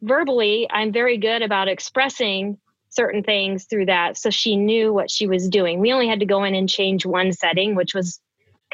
verbally, 0.02 0.66
I'm 0.70 0.92
very 0.92 1.18
good 1.18 1.42
about 1.42 1.68
expressing 1.68 2.58
certain 2.88 3.22
things 3.22 3.64
through 3.64 3.86
that. 3.86 4.16
So 4.16 4.30
she 4.30 4.56
knew 4.56 4.92
what 4.92 5.10
she 5.10 5.26
was 5.26 5.48
doing. 5.48 5.80
We 5.80 5.92
only 5.92 6.08
had 6.08 6.20
to 6.20 6.26
go 6.26 6.44
in 6.44 6.54
and 6.54 6.68
change 6.68 7.04
one 7.04 7.32
setting, 7.32 7.74
which 7.74 7.94
was 7.94 8.20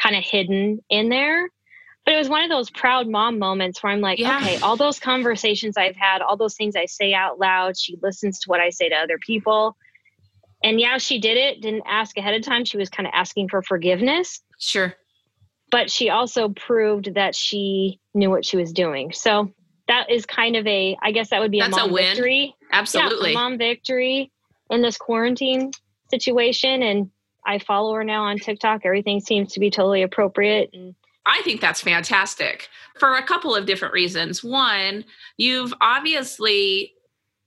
kind 0.01 0.17
of 0.17 0.25
hidden 0.25 0.81
in 0.89 1.09
there. 1.09 1.49
But 2.05 2.15
it 2.15 2.19
was 2.19 2.29
one 2.29 2.43
of 2.43 2.51
those 2.51 2.71
proud 2.71 3.09
mom 3.09 3.39
moments 3.39 3.83
where 3.83 3.93
I'm 3.93 4.01
like, 4.01 4.19
yeah. 4.19 4.39
okay, 4.39 4.57
all 4.59 4.77
those 4.77 4.99
conversations 4.99 5.77
I've 5.77 5.95
had, 5.95 6.21
all 6.21 6.37
those 6.37 6.57
things 6.57 6.75
I 6.75 6.87
say 6.87 7.15
out 7.15 7.39
loud, 7.39 7.79
she 7.79 7.97
listens 8.03 8.41
to 8.41 8.49
what 8.49 8.61
I 8.61 8.71
say 8.71 8.89
to 8.89 8.97
other 8.97 9.19
people. 9.25 9.77
And 10.65 10.81
yeah, 10.81 10.99
she 10.99 11.21
did 11.21 11.37
it, 11.37 11.61
didn't 11.61 11.85
ask 11.87 12.17
ahead 12.17 12.35
of 12.35 12.43
time. 12.43 12.65
She 12.65 12.77
was 12.77 12.89
kind 12.89 13.07
of 13.07 13.13
asking 13.15 13.49
for 13.49 13.63
forgiveness. 13.63 14.41
Sure. 14.59 14.95
But 15.73 15.91
she 15.91 16.11
also 16.11 16.51
proved 16.51 17.15
that 17.15 17.35
she 17.35 17.99
knew 18.15 18.31
what 18.31 18.45
she 18.45 18.57
was 18.57 18.73
doing. 18.73 19.13
So 19.13 19.53
that 19.89 20.11
is 20.11 20.27
kind 20.27 20.55
of 20.55 20.67
a, 20.67 20.97
I 21.03 21.11
guess 21.11 21.31
that 21.31 21.41
would 21.41 21.51
be 21.51 21.59
That's 21.61 21.77
a 21.77 21.81
mom 21.81 21.91
a 21.91 21.93
win. 21.93 22.05
victory. 22.05 22.55
Absolutely. 22.71 23.31
Yeah, 23.31 23.41
mom 23.41 23.59
victory 23.59 24.31
in 24.71 24.83
this 24.83 24.97
quarantine 24.97 25.73
situation. 26.11 26.83
And 26.83 27.11
I 27.47 27.59
follow 27.59 27.95
her 27.95 28.05
now 28.05 28.25
on 28.25 28.39
TikTok. 28.39 28.83
Everything 28.85 29.19
seems 29.21 29.55
to 29.55 29.61
be 29.61 29.71
totally 29.71 30.03
appropriate. 30.03 30.71
And 30.73 30.95
I 31.27 31.41
think 31.43 31.61
that's 31.61 31.81
fantastic 31.81 32.69
for 32.99 33.15
a 33.15 33.23
couple 33.23 33.55
of 33.55 33.67
different 33.67 33.95
reasons. 33.95 34.45
One, 34.45 35.05
you've 35.37 35.75
obviously 35.81 36.93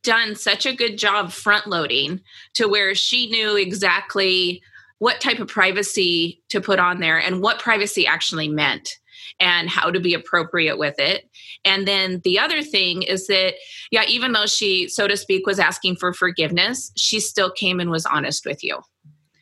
done 0.03 0.35
such 0.35 0.65
a 0.65 0.75
good 0.75 0.97
job 0.97 1.31
front 1.31 1.67
loading 1.67 2.21
to 2.53 2.67
where 2.67 2.95
she 2.95 3.27
knew 3.29 3.55
exactly 3.55 4.61
what 4.99 5.19
type 5.21 5.39
of 5.39 5.47
privacy 5.47 6.41
to 6.49 6.61
put 6.61 6.79
on 6.79 6.99
there 6.99 7.19
and 7.19 7.41
what 7.41 7.59
privacy 7.59 8.07
actually 8.07 8.47
meant 8.47 8.97
and 9.39 9.69
how 9.69 9.91
to 9.91 9.99
be 9.99 10.13
appropriate 10.13 10.77
with 10.77 10.95
it. 10.97 11.29
And 11.65 11.87
then 11.87 12.21
the 12.23 12.39
other 12.39 12.61
thing 12.61 13.01
is 13.03 13.27
that, 13.27 13.55
yeah, 13.91 14.03
even 14.07 14.31
though 14.31 14.45
she, 14.45 14.87
so 14.87 15.07
to 15.07 15.17
speak, 15.17 15.45
was 15.45 15.59
asking 15.59 15.97
for 15.97 16.13
forgiveness, 16.13 16.91
she 16.95 17.19
still 17.19 17.51
came 17.51 17.79
and 17.79 17.89
was 17.89 18.05
honest 18.05 18.45
with 18.45 18.63
you. 18.63 18.79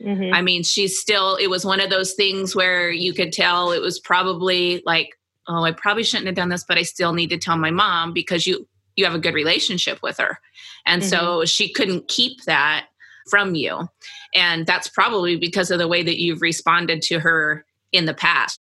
Mm-hmm. 0.02 0.34
I 0.34 0.42
mean, 0.42 0.64
she's 0.64 1.00
still, 1.00 1.36
it 1.36 1.48
was 1.48 1.66
one 1.66 1.80
of 1.80 1.90
those 1.90 2.14
things 2.14 2.56
where 2.56 2.90
you 2.90 3.14
could 3.14 3.32
tell 3.32 3.72
it 3.72 3.82
was 3.82 4.00
probably 4.00 4.82
like, 4.86 5.10
oh, 5.48 5.64
I 5.64 5.72
probably 5.72 6.04
shouldn't 6.04 6.28
have 6.28 6.36
done 6.36 6.50
this, 6.50 6.64
but 6.68 6.78
I 6.78 6.84
still 6.84 7.14
need 7.14 7.30
to 7.30 7.38
tell 7.38 7.58
my 7.58 7.72
mom 7.72 8.14
because 8.14 8.48
you, 8.48 8.68
you 8.96 9.06
have 9.06 9.16
a 9.16 9.20
good 9.20 9.34
relationship 9.34 10.00
with 10.02 10.18
her. 10.18 10.40
And 10.86 11.02
mm-hmm. 11.02 11.10
so 11.10 11.46
she 11.46 11.72
couldn't 11.72 12.08
keep 12.08 12.44
that 12.46 12.88
from 13.30 13.56
you. 13.56 13.88
And 14.34 14.66
that's 14.66 14.88
probably 14.88 15.36
because 15.36 15.72
of 15.72 15.80
the 15.80 15.88
way 15.88 16.04
that 16.04 16.22
you've 16.22 16.42
responded 16.42 17.02
to 17.04 17.20
her 17.20 17.66
in 17.92 18.06
the 18.06 18.14
past. 18.14 18.60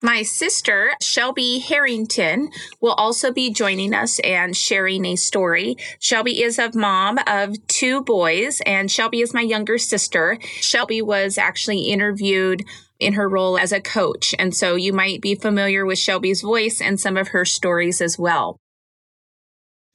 My 0.00 0.22
sister, 0.22 0.92
Shelby 1.02 1.58
Harrington, 1.58 2.50
will 2.80 2.92
also 2.92 3.32
be 3.32 3.52
joining 3.52 3.92
us 3.92 4.20
and 4.20 4.56
sharing 4.56 5.04
a 5.04 5.16
story. 5.16 5.76
Shelby 5.98 6.40
is 6.40 6.56
a 6.56 6.70
mom 6.72 7.18
of 7.26 7.56
two 7.66 8.02
boys, 8.02 8.62
and 8.64 8.88
Shelby 8.88 9.22
is 9.22 9.34
my 9.34 9.40
younger 9.40 9.76
sister. 9.76 10.38
Shelby 10.60 11.02
was 11.02 11.36
actually 11.36 11.86
interviewed 11.86 12.64
in 13.00 13.14
her 13.14 13.28
role 13.28 13.58
as 13.58 13.72
a 13.72 13.80
coach, 13.80 14.36
and 14.38 14.54
so 14.54 14.76
you 14.76 14.92
might 14.92 15.20
be 15.20 15.34
familiar 15.34 15.84
with 15.84 15.98
Shelby's 15.98 16.42
voice 16.42 16.80
and 16.80 17.00
some 17.00 17.16
of 17.16 17.28
her 17.28 17.44
stories 17.44 18.00
as 18.00 18.16
well. 18.16 18.60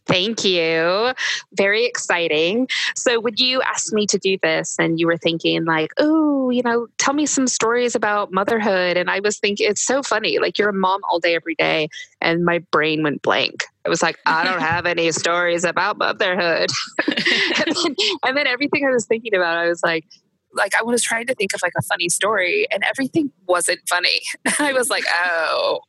Thank 0.05 0.43
you. 0.43 1.13
Very 1.53 1.85
exciting. 1.85 2.67
So, 2.95 3.19
when 3.19 3.35
you 3.37 3.61
asked 3.61 3.93
me 3.93 4.05
to 4.07 4.17
do 4.17 4.37
this 4.43 4.77
and 4.77 4.99
you 4.99 5.07
were 5.07 5.17
thinking, 5.17 5.65
like, 5.65 5.91
oh, 5.97 6.49
you 6.49 6.61
know, 6.61 6.87
tell 6.97 7.13
me 7.13 7.25
some 7.25 7.47
stories 7.47 7.95
about 7.95 8.31
motherhood. 8.31 8.97
And 8.97 9.09
I 9.09 9.21
was 9.21 9.39
thinking, 9.39 9.69
it's 9.69 9.81
so 9.81 10.03
funny. 10.03 10.39
Like, 10.39 10.57
you're 10.57 10.69
a 10.69 10.73
mom 10.73 11.01
all 11.09 11.19
day, 11.19 11.35
every 11.35 11.55
day. 11.55 11.87
And 12.19 12.43
my 12.43 12.59
brain 12.59 13.03
went 13.03 13.21
blank. 13.21 13.63
It 13.85 13.89
was 13.89 14.01
like, 14.01 14.17
I 14.25 14.43
don't 14.45 14.61
have 14.61 14.85
any 14.85 15.11
stories 15.11 15.63
about 15.63 15.97
motherhood. 15.97 16.69
and, 17.07 17.75
then, 17.75 17.95
and 18.23 18.37
then 18.37 18.47
everything 18.47 18.85
I 18.85 18.91
was 18.91 19.05
thinking 19.05 19.35
about, 19.35 19.57
I 19.57 19.67
was 19.67 19.83
like, 19.83 20.05
like 20.53 20.75
I 20.75 20.83
was 20.83 21.03
trying 21.03 21.27
to 21.27 21.35
think 21.35 21.53
of 21.53 21.61
like 21.61 21.73
a 21.77 21.81
funny 21.83 22.09
story 22.09 22.67
and 22.71 22.83
everything 22.83 23.31
wasn't 23.47 23.79
funny. 23.87 24.21
I 24.59 24.73
was 24.73 24.89
like, 24.89 25.05
oh. 25.11 25.79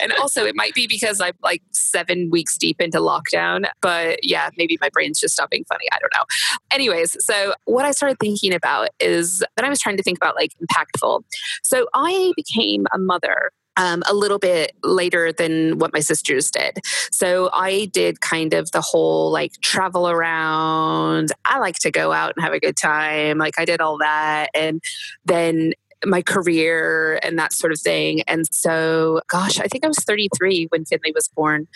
And 0.00 0.12
also 0.12 0.44
it 0.44 0.54
might 0.54 0.74
be 0.74 0.86
because 0.86 1.20
I'm 1.20 1.34
like 1.42 1.62
seven 1.72 2.30
weeks 2.30 2.56
deep 2.56 2.80
into 2.80 2.98
lockdown, 2.98 3.64
but 3.80 4.20
yeah, 4.22 4.50
maybe 4.56 4.78
my 4.80 4.88
brain's 4.90 5.20
just 5.20 5.34
stopping 5.34 5.54
being 5.54 5.64
funny. 5.68 5.86
I 5.92 5.98
don't 5.98 6.12
know. 6.16 6.24
Anyways, 6.70 7.16
so 7.24 7.54
what 7.64 7.84
I 7.84 7.92
started 7.92 8.18
thinking 8.20 8.54
about 8.54 8.88
is 9.00 9.38
that 9.56 9.64
I 9.64 9.68
was 9.68 9.80
trying 9.80 9.96
to 9.96 10.02
think 10.02 10.18
about 10.18 10.34
like 10.34 10.52
impactful. 10.62 11.22
So 11.62 11.86
I 11.94 12.32
became 12.36 12.86
a 12.92 12.98
mother 12.98 13.50
um, 13.76 14.02
a 14.06 14.14
little 14.14 14.38
bit 14.38 14.72
later 14.82 15.32
than 15.32 15.78
what 15.78 15.92
my 15.92 16.00
sisters 16.00 16.50
did. 16.50 16.78
So 17.10 17.50
I 17.52 17.86
did 17.86 18.20
kind 18.20 18.54
of 18.54 18.70
the 18.72 18.80
whole 18.80 19.30
like 19.30 19.60
travel 19.60 20.08
around. 20.08 21.32
I 21.44 21.58
like 21.58 21.76
to 21.80 21.90
go 21.90 22.12
out 22.12 22.34
and 22.36 22.44
have 22.44 22.52
a 22.52 22.60
good 22.60 22.76
time. 22.76 23.38
Like 23.38 23.58
I 23.58 23.64
did 23.64 23.80
all 23.80 23.98
that. 23.98 24.50
And 24.54 24.82
then 25.24 25.72
my 26.06 26.22
career 26.22 27.18
and 27.22 27.38
that 27.38 27.52
sort 27.52 27.72
of 27.72 27.80
thing. 27.80 28.22
And 28.22 28.46
so, 28.52 29.20
gosh, 29.28 29.58
I 29.58 29.66
think 29.66 29.84
I 29.84 29.88
was 29.88 29.98
33 29.98 30.66
when 30.70 30.84
Finley 30.84 31.12
was 31.14 31.28
born. 31.28 31.66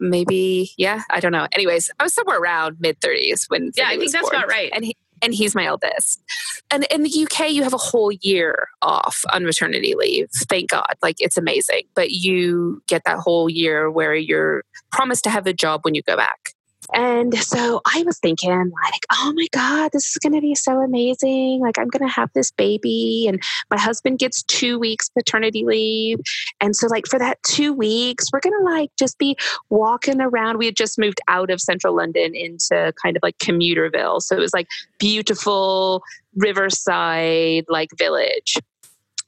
Maybe, 0.00 0.70
yeah, 0.76 1.02
I 1.10 1.20
don't 1.20 1.32
know. 1.32 1.46
Anyways, 1.52 1.90
I 2.00 2.04
was 2.04 2.14
somewhere 2.14 2.38
around 2.38 2.76
mid 2.80 3.00
30s 3.00 3.44
when. 3.48 3.72
Yeah, 3.76 3.88
Finley 3.88 3.94
I 3.94 3.98
think 3.98 4.12
that's 4.12 4.30
born. 4.30 4.36
about 4.36 4.48
right. 4.48 4.70
And 4.74 4.84
he, 4.84 4.96
and 5.24 5.34
he's 5.34 5.54
my 5.54 5.64
eldest. 5.64 6.22
And 6.70 6.84
in 6.90 7.02
the 7.02 7.26
UK, 7.30 7.50
you 7.50 7.62
have 7.62 7.72
a 7.72 7.78
whole 7.78 8.12
year 8.12 8.68
off 8.82 9.22
on 9.32 9.44
maternity 9.44 9.94
leave. 9.96 10.28
Thank 10.48 10.70
God. 10.70 10.94
Like 11.02 11.16
it's 11.18 11.36
amazing. 11.36 11.82
But 11.94 12.10
you 12.10 12.82
get 12.86 13.02
that 13.06 13.18
whole 13.18 13.48
year 13.48 13.90
where 13.90 14.14
you're 14.14 14.64
promised 14.92 15.24
to 15.24 15.30
have 15.30 15.46
a 15.46 15.52
job 15.52 15.80
when 15.84 15.94
you 15.94 16.02
go 16.02 16.16
back. 16.16 16.53
And 16.92 17.34
so 17.38 17.80
I 17.86 18.02
was 18.04 18.18
thinking, 18.18 18.50
like, 18.50 19.06
oh 19.12 19.32
my 19.34 19.46
God, 19.52 19.90
this 19.92 20.08
is 20.08 20.16
going 20.16 20.34
to 20.34 20.40
be 20.40 20.54
so 20.54 20.80
amazing. 20.80 21.60
Like, 21.60 21.78
I'm 21.78 21.88
going 21.88 22.06
to 22.06 22.12
have 22.12 22.30
this 22.34 22.50
baby, 22.50 23.26
and 23.28 23.42
my 23.70 23.78
husband 23.78 24.18
gets 24.18 24.42
two 24.42 24.78
weeks 24.78 25.08
paternity 25.08 25.64
leave. 25.64 26.18
And 26.60 26.76
so, 26.76 26.86
like, 26.88 27.06
for 27.06 27.18
that 27.18 27.42
two 27.42 27.72
weeks, 27.72 28.26
we're 28.32 28.40
going 28.40 28.56
to 28.58 28.64
like 28.64 28.90
just 28.98 29.18
be 29.18 29.36
walking 29.70 30.20
around. 30.20 30.58
We 30.58 30.66
had 30.66 30.76
just 30.76 30.98
moved 30.98 31.20
out 31.28 31.50
of 31.50 31.60
central 31.60 31.96
London 31.96 32.34
into 32.34 32.92
kind 33.02 33.16
of 33.16 33.22
like 33.22 33.38
Commuterville. 33.38 34.20
So 34.20 34.36
it 34.36 34.40
was 34.40 34.52
like 34.52 34.68
beautiful 34.98 36.02
riverside, 36.36 37.64
like 37.68 37.90
village 37.96 38.56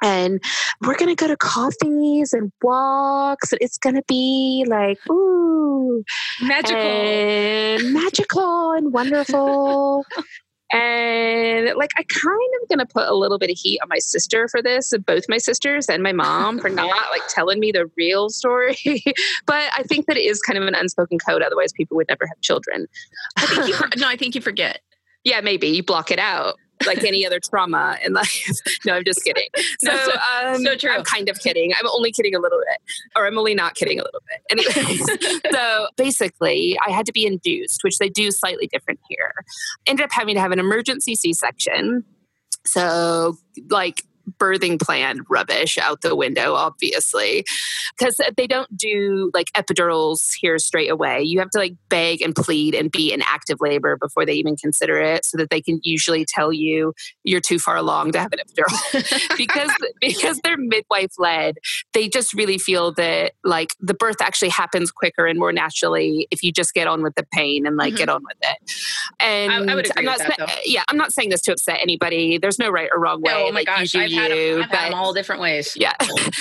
and 0.03 0.43
we're 0.83 0.97
gonna 0.97 1.15
go 1.15 1.27
to 1.27 1.37
coffees 1.37 2.33
and 2.33 2.53
walks 2.63 3.53
and 3.53 3.59
it's 3.61 3.79
gonna 3.79 4.03
be 4.07 4.65
like 4.69 4.99
ooh 5.11 6.03
magical. 6.43 6.81
and 6.81 7.93
magical 7.93 8.73
and 8.73 8.93
wonderful. 8.93 10.05
And 10.73 11.77
like 11.77 11.91
i 11.97 12.03
kind 12.03 12.51
of 12.61 12.69
gonna 12.69 12.87
put 12.87 13.07
a 13.09 13.15
little 13.15 13.39
bit 13.39 13.51
of 13.51 13.57
heat 13.57 13.79
on 13.83 13.89
my 13.89 13.99
sister 13.99 14.49
for 14.49 14.61
this 14.61 14.93
both 15.07 15.23
my 15.29 15.39
sisters 15.39 15.89
and 15.89 16.03
my 16.03 16.13
mom 16.13 16.59
for 16.59 16.69
not 16.83 17.11
like 17.11 17.23
telling 17.29 17.61
me 17.61 17.71
the 17.71 17.89
real 17.97 18.29
story. 18.29 18.77
But 19.47 19.71
i 19.77 19.85
think 19.85 20.07
that 20.07 20.17
it 20.17 20.25
is 20.25 20.41
kind 20.43 20.59
of 20.59 20.67
an 20.67 20.75
unspoken 20.75 21.19
code 21.19 21.43
otherwise 21.43 21.73
people 21.73 21.97
would 21.97 22.09
never 22.09 22.27
have 22.27 22.41
children. 22.41 22.87
I 23.37 23.47
think 23.47 23.69
you, 23.69 23.75
no 23.97 24.09
i 24.09 24.17
think 24.17 24.35
you 24.35 24.41
forget. 24.41 24.81
Yeah 25.25 25.41
maybe. 25.41 25.69
You 25.69 25.85
block 25.85 26.11
it 26.11 26.19
out 26.19 26.57
like 26.85 27.05
any 27.05 27.25
other 27.25 27.41
trauma 27.41 27.99
in 28.05 28.13
life. 28.13 28.61
no, 28.87 28.95
I'm 28.95 29.05
just 29.05 29.23
kidding. 29.25 29.49
So, 29.79 29.93
no, 29.93 29.97
so, 29.97 30.13
um, 30.13 30.63
so 30.63 30.77
true. 30.77 30.91
I'm 30.91 31.05
kind 31.05 31.29
of 31.29 31.39
kidding. 31.41 31.73
I'm 31.79 31.87
only 31.89 32.13
kidding 32.13 32.35
a 32.35 32.39
little 32.39 32.59
bit, 32.59 32.81
or 33.17 33.27
I'm 33.27 33.39
only 33.39 33.55
not 33.55 33.75
kidding 33.75 33.99
a 33.99 34.03
little 34.03 34.23
bit. 34.29 34.43
Anyways, 34.77 35.53
so 35.53 35.89
basically, 35.97 36.77
I 36.87 36.91
had 36.91 37.07
to 37.07 37.13
be 37.13 37.27
induced, 37.27 37.83
which 37.83 37.99
they 37.99 38.09
do 38.09 38.31
slightly 38.31 38.67
different 38.67 39.01
here. 39.09 39.33
Ended 39.87 40.05
up 40.05 40.13
having 40.13 40.35
to 40.35 40.41
have 40.41 40.53
an 40.53 40.59
emergency 40.59 41.15
C-section. 41.15 42.05
So, 42.65 43.37
like 43.71 44.03
birthing 44.39 44.81
plan 44.81 45.21
rubbish 45.29 45.79
out 45.79 46.01
the 46.01 46.17
window, 46.17 46.55
obviously, 46.55 47.45
because 47.99 48.21
they 48.37 48.47
don't 48.47 48.75
do 48.77 49.31
like 49.35 49.53
epidurals 49.53 50.33
here 50.39 50.59
straight 50.59 50.91
away. 50.91 51.23
You 51.23 51.39
have 51.39 51.51
to 51.51 51.59
like 51.59 51.75
beg 51.89 52.23
and 52.23 52.35
plead 52.35 52.75
and 52.75 52.91
be 52.91 53.13
in 53.13 53.23
active 53.23 53.59
labor 53.61 53.97
before 53.97 54.27
they 54.27 54.35
even 54.35 54.57
consider 54.57 55.01
it, 55.01 55.25
so 55.25 55.37
that 55.39 55.51
they 55.51 55.61
can 55.61 55.81
usually 55.83 56.25
tell 56.25 56.53
you 56.53 56.95
you're 57.25 57.41
too 57.41 57.59
far 57.59 57.77
along 57.77 58.13
to 58.13 58.21
have 58.21 58.33
an 58.33 58.39
epidural 58.39 59.37
because 59.37 59.71
because 60.01 60.41
they're 60.43 60.57
midwife 60.57 61.13
led. 61.19 61.57
They 61.93 62.09
just 62.09 62.35
really 62.35 62.59
feel 62.59 62.93
that 62.93 63.33
like 63.45 63.75
the 63.81 63.95
birth 63.95 64.21
actually 64.21 64.51
happens 64.51 64.91
quicker 64.91 65.27
and 65.27 65.39
more 65.39 65.53
naturally 65.53 66.29
if 66.31 66.43
you 66.43 66.53
just 66.53 66.75
get 66.75 66.87
on 66.87 67.03
with 67.03 67.15
the 67.15 67.27
pain 67.33 67.67
and 67.67 67.77
like 67.77 67.91
mm-hmm. 67.91 67.99
get 67.99 68.09
on 68.09 68.23
with 68.23 68.37
it. 68.43 68.73
And 69.21 69.53
I, 69.53 69.73
I 69.73 69.75
would 69.75 69.87
agree 69.87 69.93
I'm 69.99 70.05
not, 70.05 70.19
that, 70.19 70.61
yeah, 70.65 70.83
I'm 70.89 70.97
not 70.97 71.13
saying 71.13 71.31
this 71.31 71.43
to 71.43 71.53
upset 71.53 71.79
anybody. 71.81 72.39
There's 72.39 72.59
no 72.59 72.71
right 72.71 72.89
or 72.93 73.01
wrong 73.01 73.23
way. 73.23 73.33
Oh 73.35 73.53
my 73.53 73.61
like, 73.61 73.67
gosh, 73.67 73.95
I've 74.19 74.31
had, 74.31 74.39
them, 74.39 74.63
I've 74.63 74.71
but, 74.71 74.79
had 74.79 74.93
them 74.93 74.99
all 74.99 75.13
different 75.13 75.41
ways. 75.41 75.77
Yeah, 75.87 75.93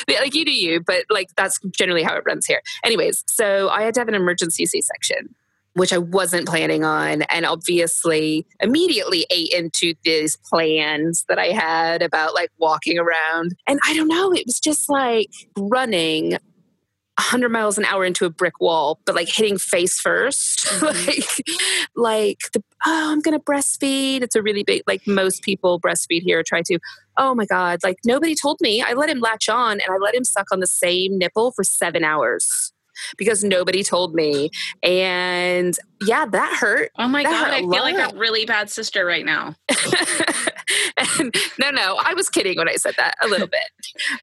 like 0.07 0.33
you 0.33 0.45
do 0.45 0.51
you, 0.51 0.81
but 0.81 1.03
like 1.09 1.29
that's 1.35 1.59
generally 1.77 2.03
how 2.03 2.15
it 2.15 2.23
runs 2.25 2.45
here. 2.45 2.61
Anyways, 2.83 3.23
so 3.27 3.69
I 3.69 3.83
had 3.83 3.93
to 3.95 3.99
have 3.99 4.07
an 4.07 4.15
emergency 4.15 4.65
C-section 4.65 5.35
which 5.75 5.91
I 5.91 5.97
wasn't 5.97 6.47
planning 6.47 6.85
on, 6.85 7.23
and 7.23 7.45
obviously 7.45 8.45
immediately 8.61 9.27
ate 9.29 9.51
into 9.51 9.93
these 10.03 10.37
plans 10.49 11.25
that 11.27 11.37
I 11.37 11.47
had 11.47 12.01
about 12.01 12.33
like 12.33 12.49
walking 12.57 12.97
around. 12.97 13.55
And 13.67 13.79
I 13.85 13.93
don't 13.93 14.07
know, 14.07 14.31
it 14.31 14.45
was 14.45 14.59
just 14.61 14.89
like 14.89 15.29
running 15.57 16.37
100 17.17 17.49
miles 17.49 17.77
an 17.77 17.85
hour 17.85 18.05
into 18.05 18.25
a 18.25 18.29
brick 18.29 18.59
wall, 18.59 18.99
but 19.05 19.15
like 19.15 19.29
hitting 19.29 19.57
face 19.57 20.01
1st 20.01 20.67
mm-hmm. 20.79 20.85
like, 20.85 21.47
like 21.95 22.39
the, 22.53 22.63
oh, 22.85 23.11
I'm 23.11 23.21
going 23.21 23.37
to 23.37 23.43
breastfeed. 23.43 24.21
It's 24.21 24.35
a 24.35 24.41
really 24.41 24.63
big, 24.63 24.83
like 24.87 25.05
most 25.05 25.41
people 25.41 25.79
breastfeed 25.79 26.23
here 26.23 26.43
try 26.43 26.61
to. 26.63 26.79
Oh 27.17 27.35
my 27.35 27.45
God, 27.45 27.79
like 27.83 27.97
nobody 28.05 28.35
told 28.35 28.57
me. 28.61 28.81
I 28.81 28.93
let 28.93 29.09
him 29.09 29.19
latch 29.19 29.49
on 29.49 29.73
and 29.73 29.89
I 29.89 29.97
let 29.97 30.15
him 30.15 30.23
suck 30.23 30.47
on 30.51 30.59
the 30.59 30.67
same 30.67 31.17
nipple 31.17 31.51
for 31.51 31.63
seven 31.63 32.03
hours 32.03 32.73
because 33.17 33.43
nobody 33.43 33.83
told 33.83 34.13
me. 34.13 34.49
And 34.83 35.77
yeah, 36.01 36.25
that 36.25 36.57
hurt. 36.59 36.91
Oh 36.97 37.07
my 37.07 37.23
that 37.23 37.31
God, 37.31 37.51
I 37.51 37.59
feel 37.59 37.69
like 37.69 38.13
a 38.13 38.17
really 38.17 38.45
bad 38.45 38.69
sister 38.69 39.05
right 39.05 39.25
now. 39.25 39.55
and 41.19 41.35
no, 41.59 41.71
no, 41.71 41.97
I 42.03 42.13
was 42.13 42.29
kidding 42.29 42.57
when 42.57 42.69
I 42.69 42.75
said 42.75 42.95
that 42.97 43.15
a 43.23 43.27
little 43.27 43.47
bit. 43.47 43.69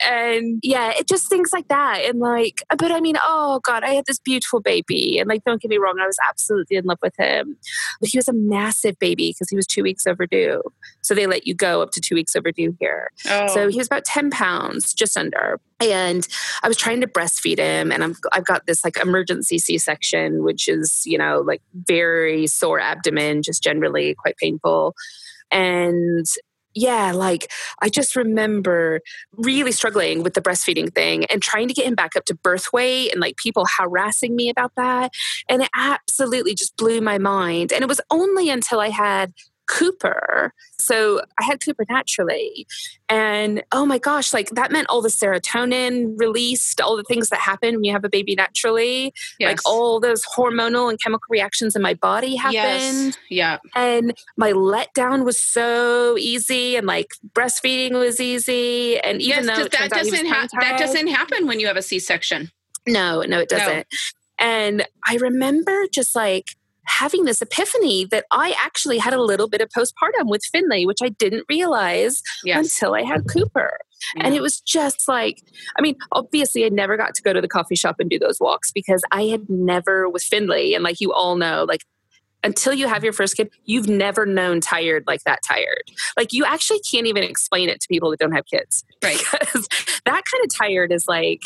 And 0.00 0.61
yeah, 0.62 0.92
it 0.99 1.09
just 1.09 1.28
things 1.28 1.52
like 1.52 1.69
that. 1.69 2.02
And 2.04 2.19
like, 2.19 2.62
but 2.78 2.90
I 2.90 3.00
mean, 3.00 3.16
oh 3.25 3.61
God, 3.64 3.85
I 3.85 3.90
had 3.90 4.07
this 4.07 4.19
beautiful 4.19 4.61
baby. 4.61 5.19
And 5.19 5.28
like, 5.28 5.45
don't 5.45 5.61
get 5.61 5.71
me 5.71 5.78
wrong, 5.78 5.99
I 6.00 6.07
was 6.07 6.19
absolutely 6.28 6.76
in 6.76 6.85
love 6.85 6.99
with 7.02 7.14
him. 7.19 7.57
But 8.00 8.11
he 8.11 8.19
was 8.19 8.28
a 8.28 8.33
massive 8.33 8.99
baby 8.99 9.31
because 9.31 9.49
he 9.49 9.57
was 9.57 9.66
two 9.66 9.83
weeks 9.83 10.07
overdue. 10.07 10.62
So 11.02 11.14
they 11.14 11.26
let 11.26 11.47
you 11.47 11.54
go 11.54 11.83
up 11.83 11.90
to 11.92 12.00
two 12.00 12.14
weeks 12.14 12.37
overdue 12.37 12.76
here. 12.81 13.11
Oh. 13.28 13.49
So 13.49 13.69
he 13.69 13.78
was 13.78 13.87
about 13.87 14.04
10 14.04 14.31
pounds, 14.31 14.95
just 14.95 15.16
under. 15.16 15.61
And 15.81 16.26
I 16.62 16.69
was 16.69 16.76
trying 16.76 17.00
to 17.00 17.09
breastfeed 17.09 17.59
him, 17.59 17.90
and 17.90 18.04
I'm, 18.04 18.16
I've 18.33 18.45
got 18.45 18.66
this 18.66 18.85
like 18.85 18.97
emergency 18.99 19.59
C 19.59 19.78
section, 19.78 20.45
which 20.45 20.69
is, 20.69 21.02
you 21.04 21.19
know, 21.19 21.40
like 21.40 21.61
very 21.75 22.47
sore 22.47 22.78
abdomen, 22.78 23.42
just 23.42 23.62
generally 23.62 24.14
quite 24.14 24.37
painful. 24.37 24.95
And 25.50 26.25
yeah, 26.74 27.12
like 27.12 27.50
I 27.80 27.88
just 27.88 28.16
remember 28.16 29.00
really 29.36 29.72
struggling 29.72 30.22
with 30.22 30.34
the 30.34 30.40
breastfeeding 30.40 30.94
thing 30.94 31.24
and 31.26 31.42
trying 31.42 31.68
to 31.68 31.74
get 31.74 31.86
him 31.86 31.94
back 31.94 32.16
up 32.16 32.24
to 32.26 32.34
birth 32.34 32.72
weight 32.72 33.12
and 33.12 33.20
like 33.20 33.36
people 33.36 33.66
harassing 33.78 34.34
me 34.34 34.48
about 34.48 34.72
that. 34.76 35.12
And 35.48 35.62
it 35.62 35.68
absolutely 35.76 36.54
just 36.54 36.76
blew 36.76 37.00
my 37.00 37.18
mind. 37.18 37.72
And 37.72 37.82
it 37.82 37.88
was 37.88 38.00
only 38.10 38.48
until 38.50 38.80
I 38.80 38.88
had 38.88 39.32
Cooper. 39.66 40.52
So 40.78 41.23
I 41.38 41.45
had 41.45 41.61
Cooper 41.64 41.85
naturally. 41.88 42.66
And 43.09 43.62
oh 43.73 43.87
my 43.87 43.99
gosh, 43.99 44.33
like 44.33 44.50
that 44.50 44.73
meant 44.73 44.87
all 44.88 45.02
the 45.02 45.09
serotonin 45.09 46.14
released, 46.19 46.81
all 46.81 46.97
the 46.97 47.02
things 47.04 47.28
that 47.28 47.40
happen 47.40 47.76
when 47.76 47.85
you 47.85 47.92
have 47.92 48.04
a 48.04 48.09
baby 48.09 48.35
naturally. 48.35 49.12
Yes. 49.38 49.50
Like 49.50 49.61
all 49.66 50.00
those 50.00 50.23
hormonal 50.25 50.88
and 50.90 51.00
chemical 51.00 51.26
reactions 51.31 51.76
in 51.76 51.83
my 51.83 51.95
body 51.95 52.37
happened. 52.37 52.54
Yes. 52.54 53.19
Yeah. 53.28 53.59
And 53.75 54.14
my 54.37 54.52
letdown 54.52 55.25
was 55.25 55.38
so 55.38 56.16
easy 56.19 56.76
and 56.76 56.87
like 56.87 57.14
breastfeeding 57.35 57.92
was 57.92 58.21
easy. 58.21 58.99
And 58.99 59.21
even 59.21 59.45
yes, 59.45 59.57
though 59.59 59.69
that 59.69 59.90
doesn't 59.90 60.26
ha- 60.26 60.49
that 60.61 60.78
doesn't 60.78 61.09
happen 61.09 61.47
when 61.47 61.61
you 61.61 61.66
have 61.66 61.76
a 61.76 61.83
C 61.83 61.99
section. 61.99 62.50
No, 62.87 63.23
no, 63.23 63.40
it 63.40 63.49
doesn't. 63.49 63.76
No. 63.76 63.85
And 64.38 64.87
I 65.07 65.16
remember 65.16 65.87
just 65.92 66.16
like 66.16 66.57
having 66.99 67.25
this 67.25 67.40
epiphany 67.40 68.04
that 68.06 68.26
I 68.30 68.54
actually 68.58 68.99
had 68.99 69.14
a 69.14 69.22
little 69.22 69.49
bit 69.49 69.61
of 69.61 69.68
postpartum 69.70 70.26
with 70.26 70.42
Finley, 70.44 70.87
which 70.87 70.99
I 71.02 71.08
didn't 71.08 71.44
realize 71.49 72.22
yes. 72.44 72.64
until 72.64 72.94
I 72.94 73.02
had 73.02 73.28
Cooper. 73.28 73.78
Yeah. 74.16 74.26
And 74.26 74.34
it 74.34 74.42
was 74.42 74.61
just 74.61 75.08
like, 75.08 75.42
I 75.78 75.82
mean, 75.82 75.96
obviously, 76.12 76.64
I 76.64 76.68
never 76.68 76.96
got 76.96 77.14
to 77.14 77.22
go 77.22 77.32
to 77.32 77.40
the 77.40 77.49
coffee 77.49 77.76
shop 77.76 77.96
and 77.99 78.11
do 78.11 78.18
those 78.18 78.38
walks 78.40 78.72
because 78.72 79.02
I 79.11 79.25
had 79.25 79.49
never 79.49 80.08
with 80.08 80.22
Finley. 80.22 80.75
And 80.75 80.84
like 80.84 81.00
you 81.00 81.12
all 81.12 81.37
know, 81.37 81.64
like 81.64 81.84
until 82.44 82.75
you 82.75 82.88
have 82.88 83.04
your 83.04 83.12
first 83.12 83.37
kid, 83.37 83.50
you've 83.64 83.88
never 83.88 84.26
known 84.26 84.61
tired 84.61 85.04
like 85.06 85.22
that 85.25 85.40
tired. 85.46 85.84
Like 86.16 86.32
you 86.32 86.44
actually 86.44 86.80
can't 86.80 87.06
even 87.06 87.22
explain 87.22 87.68
it 87.68 87.80
to 87.80 87.88
people 87.88 88.11
that 88.11 88.18
don't 88.18 88.32
have 88.32 88.46
kids. 88.46 88.84
Right. 89.02 89.20
Because 89.32 89.68
that 90.04 90.22
kind 90.30 90.44
of 90.44 90.50
tired 90.56 90.92
is 90.92 91.06
like, 91.06 91.40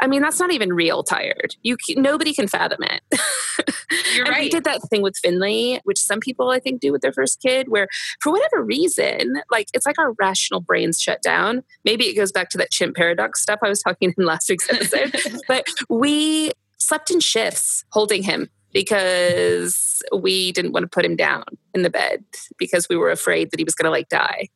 I 0.00 0.06
mean, 0.06 0.22
that's 0.22 0.38
not 0.38 0.52
even 0.52 0.72
real 0.72 1.02
tired. 1.02 1.56
You 1.62 1.76
nobody 1.96 2.32
can 2.32 2.46
fathom 2.48 2.82
it. 2.82 3.02
You're 4.14 4.26
and 4.26 4.32
right. 4.32 4.42
We 4.44 4.48
did 4.48 4.64
that 4.64 4.80
thing 4.90 5.02
with 5.02 5.16
Finley, 5.16 5.80
which 5.84 6.00
some 6.00 6.20
people 6.20 6.50
I 6.50 6.60
think 6.60 6.80
do 6.80 6.92
with 6.92 7.02
their 7.02 7.12
first 7.12 7.40
kid, 7.40 7.68
where 7.68 7.88
for 8.20 8.32
whatever 8.32 8.62
reason, 8.62 9.42
like 9.50 9.66
it's 9.74 9.86
like 9.86 9.98
our 9.98 10.12
rational 10.12 10.60
brains 10.60 11.00
shut 11.00 11.20
down. 11.22 11.64
Maybe 11.84 12.04
it 12.06 12.14
goes 12.14 12.32
back 12.32 12.48
to 12.50 12.58
that 12.58 12.70
chimp 12.70 12.96
paradox 12.96 13.42
stuff 13.42 13.58
I 13.64 13.68
was 13.68 13.82
talking 13.82 14.14
in 14.16 14.24
last 14.24 14.48
week's 14.48 14.70
episode. 14.70 15.14
but 15.48 15.66
we 15.88 16.52
slept 16.78 17.10
in 17.10 17.20
shifts 17.20 17.84
holding 17.90 18.22
him 18.22 18.48
because 18.72 20.00
we 20.16 20.52
didn't 20.52 20.72
want 20.72 20.84
to 20.84 20.88
put 20.88 21.04
him 21.04 21.16
down 21.16 21.44
in 21.74 21.82
the 21.82 21.90
bed 21.90 22.22
because 22.58 22.88
we 22.88 22.96
were 22.96 23.10
afraid 23.10 23.50
that 23.50 23.58
he 23.58 23.64
was 23.64 23.74
going 23.74 23.86
to 23.86 23.90
like 23.90 24.08
die 24.08 24.48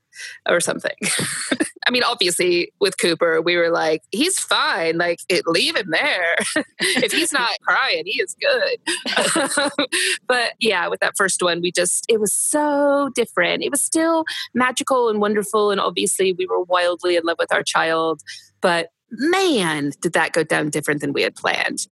or 0.49 0.61
something. 0.61 0.95
I 1.93 2.01
mean, 2.01 2.05
obviously, 2.05 2.73
with 2.81 2.97
Cooper, 2.97 3.43
we 3.43 3.55
were 3.55 3.69
like, 3.69 4.01
he's 4.13 4.41
fine. 4.41 4.97
Like, 4.97 5.19
it, 5.29 5.47
leave 5.47 5.77
him 5.77 5.91
there. 5.91 6.37
if 6.79 7.13
he's 7.13 7.35
not 7.35 7.51
crying, 7.69 8.05
he 8.07 8.19
is 8.19 8.35
good. 8.41 9.71
but 10.27 10.53
yeah, 10.59 10.89
with 10.89 11.01
that 11.01 11.19
first 11.19 11.43
one, 11.43 11.61
we 11.61 11.71
just, 11.71 12.07
it 12.09 12.19
was 12.19 12.33
so 12.33 13.11
different. 13.15 13.63
It 13.63 13.71
was 13.71 13.83
still 13.83 14.25
magical 14.55 15.11
and 15.11 15.21
wonderful. 15.21 15.71
And 15.71 15.83
obviously, 15.83 16.33
we 16.33 16.47
were 16.47 16.63
wildly 16.63 17.17
in 17.17 17.25
love 17.25 17.37
with 17.39 17.53
our 17.53 17.63
child. 17.63 18.23
But 18.63 18.89
man, 19.11 19.93
did 20.01 20.15
that 20.15 20.33
go 20.33 20.45
down 20.45 20.71
different 20.71 21.03
than 21.03 21.13
we 21.13 21.21
had 21.21 21.37
planned. 21.37 21.89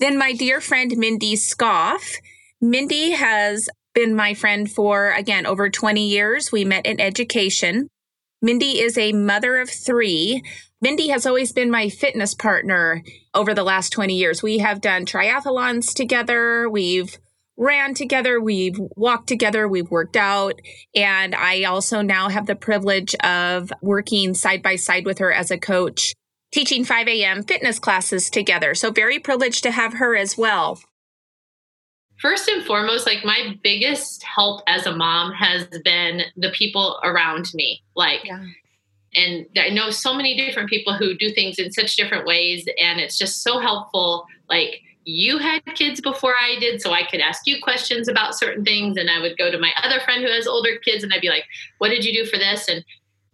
Then, 0.00 0.18
my 0.18 0.32
dear 0.32 0.60
friend 0.60 0.96
Mindy 0.96 1.36
Scoff. 1.36 2.16
Mindy 2.60 3.12
has 3.12 3.68
been 3.94 4.16
my 4.16 4.34
friend 4.34 4.68
for, 4.68 5.12
again, 5.12 5.46
over 5.46 5.70
20 5.70 6.08
years. 6.08 6.50
We 6.50 6.64
met 6.64 6.86
in 6.86 7.00
education. 7.00 7.88
Mindy 8.40 8.80
is 8.80 8.96
a 8.96 9.12
mother 9.12 9.58
of 9.58 9.68
three. 9.68 10.42
Mindy 10.80 11.08
has 11.08 11.26
always 11.26 11.52
been 11.52 11.70
my 11.70 11.88
fitness 11.88 12.34
partner 12.34 13.02
over 13.34 13.52
the 13.52 13.64
last 13.64 13.90
20 13.90 14.14
years. 14.14 14.42
We 14.42 14.58
have 14.58 14.80
done 14.80 15.06
triathlons 15.06 15.92
together. 15.92 16.68
We've 16.70 17.18
ran 17.56 17.94
together. 17.94 18.40
We've 18.40 18.78
walked 18.78 19.26
together. 19.26 19.66
We've 19.66 19.90
worked 19.90 20.16
out. 20.16 20.60
And 20.94 21.34
I 21.34 21.64
also 21.64 22.00
now 22.00 22.28
have 22.28 22.46
the 22.46 22.54
privilege 22.54 23.16
of 23.16 23.72
working 23.82 24.34
side 24.34 24.62
by 24.62 24.76
side 24.76 25.04
with 25.04 25.18
her 25.18 25.32
as 25.32 25.50
a 25.50 25.58
coach, 25.58 26.14
teaching 26.52 26.84
5 26.84 27.08
a.m. 27.08 27.42
fitness 27.42 27.80
classes 27.80 28.30
together. 28.30 28.76
So 28.76 28.92
very 28.92 29.18
privileged 29.18 29.64
to 29.64 29.72
have 29.72 29.94
her 29.94 30.14
as 30.14 30.38
well 30.38 30.78
first 32.20 32.48
and 32.48 32.64
foremost, 32.64 33.06
like 33.06 33.24
my 33.24 33.58
biggest 33.62 34.22
help 34.22 34.62
as 34.66 34.86
a 34.86 34.94
mom 34.94 35.32
has 35.32 35.66
been 35.84 36.22
the 36.36 36.50
people 36.50 36.98
around 37.04 37.46
me. 37.54 37.82
Like, 37.94 38.24
yeah. 38.24 38.44
and 39.14 39.46
I 39.56 39.70
know 39.70 39.90
so 39.90 40.14
many 40.14 40.36
different 40.36 40.68
people 40.68 40.94
who 40.94 41.16
do 41.16 41.30
things 41.30 41.58
in 41.58 41.72
such 41.72 41.96
different 41.96 42.26
ways, 42.26 42.66
and 42.80 43.00
it's 43.00 43.18
just 43.18 43.42
so 43.42 43.60
helpful. 43.60 44.26
Like, 44.48 44.82
you 45.04 45.38
had 45.38 45.64
kids 45.74 46.00
before 46.00 46.34
I 46.38 46.58
did, 46.60 46.82
so 46.82 46.92
I 46.92 47.04
could 47.06 47.20
ask 47.20 47.46
you 47.46 47.62
questions 47.62 48.08
about 48.08 48.34
certain 48.34 48.64
things, 48.64 48.96
and 48.96 49.08
I 49.08 49.20
would 49.20 49.38
go 49.38 49.50
to 49.50 49.58
my 49.58 49.72
other 49.82 50.00
friend 50.00 50.22
who 50.22 50.30
has 50.30 50.46
older 50.46 50.76
kids, 50.84 51.02
and 51.02 51.12
I'd 51.14 51.22
be 51.22 51.30
like, 51.30 51.44
"What 51.78 51.88
did 51.88 52.04
you 52.04 52.12
do 52.12 52.28
for 52.28 52.36
this?" 52.36 52.68
and 52.68 52.84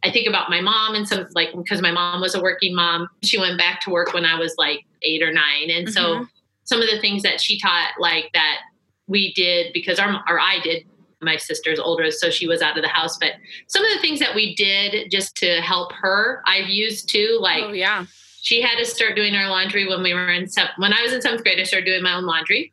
I 0.05 0.11
think 0.11 0.29
about 0.29 0.51
my 0.51 0.61
mom 0.61 0.94
and 0.94 1.09
some 1.09 1.27
like 1.35 1.49
because 1.57 1.81
my 1.81 1.90
mom 1.90 2.20
was 2.20 2.35
a 2.35 2.40
working 2.40 2.75
mom. 2.75 3.09
She 3.23 3.38
went 3.38 3.59
back 3.59 3.81
to 3.81 3.90
work 3.90 4.12
when 4.12 4.27
I 4.27 4.38
was 4.38 4.55
like 4.59 4.85
eight 5.03 5.23
or 5.23 5.33
nine, 5.33 5.70
and 5.70 5.88
mm-hmm. 5.88 5.92
so 5.92 6.27
some 6.64 6.81
of 6.81 6.88
the 6.90 7.01
things 7.01 7.23
that 7.23 7.40
she 7.40 7.59
taught, 7.59 7.92
like 7.99 8.31
that 8.35 8.61
we 9.07 9.33
did 9.35 9.73
because 9.73 9.99
our 9.99 10.23
or 10.29 10.40
I 10.40 10.61
did 10.62 10.85
my 11.21 11.37
sister's 11.37 11.79
older 11.79 12.11
so 12.11 12.31
she 12.31 12.47
was 12.47 12.62
out 12.62 12.77
of 12.77 12.83
the 12.83 12.88
house 12.88 13.19
but 13.19 13.33
some 13.67 13.85
of 13.85 13.93
the 13.93 13.99
things 14.01 14.21
that 14.21 14.35
we 14.35 14.55
did 14.55 15.11
just 15.11 15.35
to 15.37 15.61
help 15.61 15.93
her 15.93 16.43
I've 16.47 16.69
used 16.69 17.09
too 17.09 17.38
like 17.40 17.64
oh, 17.64 17.73
yeah. 17.73 18.05
she 18.43 18.61
had 18.61 18.77
to 18.77 18.85
start 18.85 19.17
doing 19.17 19.35
our 19.35 19.49
laundry 19.49 19.87
when 19.88 20.03
we 20.03 20.14
were 20.14 20.31
in 20.31 20.49
when 20.77 20.93
I 20.93 21.03
was 21.03 21.12
in 21.12 21.23
seventh 21.23 21.43
grade 21.43 21.59
I 21.59 21.64
started 21.64 21.87
doing 21.87 22.03
my 22.03 22.14
own 22.14 22.25
laundry. 22.25 22.73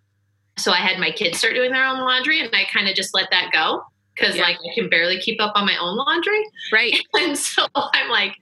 So 0.57 0.71
I 0.71 0.77
had 0.77 0.99
my 0.99 1.11
kids 1.11 1.39
start 1.39 1.53
doing 1.53 1.71
their 1.71 1.85
own 1.85 1.99
laundry 1.99 2.41
and 2.41 2.53
I 2.53 2.65
kind 2.65 2.89
of 2.89 2.95
just 2.95 3.13
let 3.13 3.29
that 3.31 3.51
go 3.53 3.83
because 4.15 4.35
yeah. 4.35 4.43
like 4.43 4.57
I 4.57 4.75
can 4.75 4.89
barely 4.89 5.17
keep 5.17 5.41
up 5.41 5.53
on 5.55 5.65
my 5.65 5.77
own 5.77 5.95
laundry. 5.95 6.43
Right. 6.71 6.99
And 7.15 7.37
so 7.37 7.65
I'm 7.73 8.09
like 8.09 8.35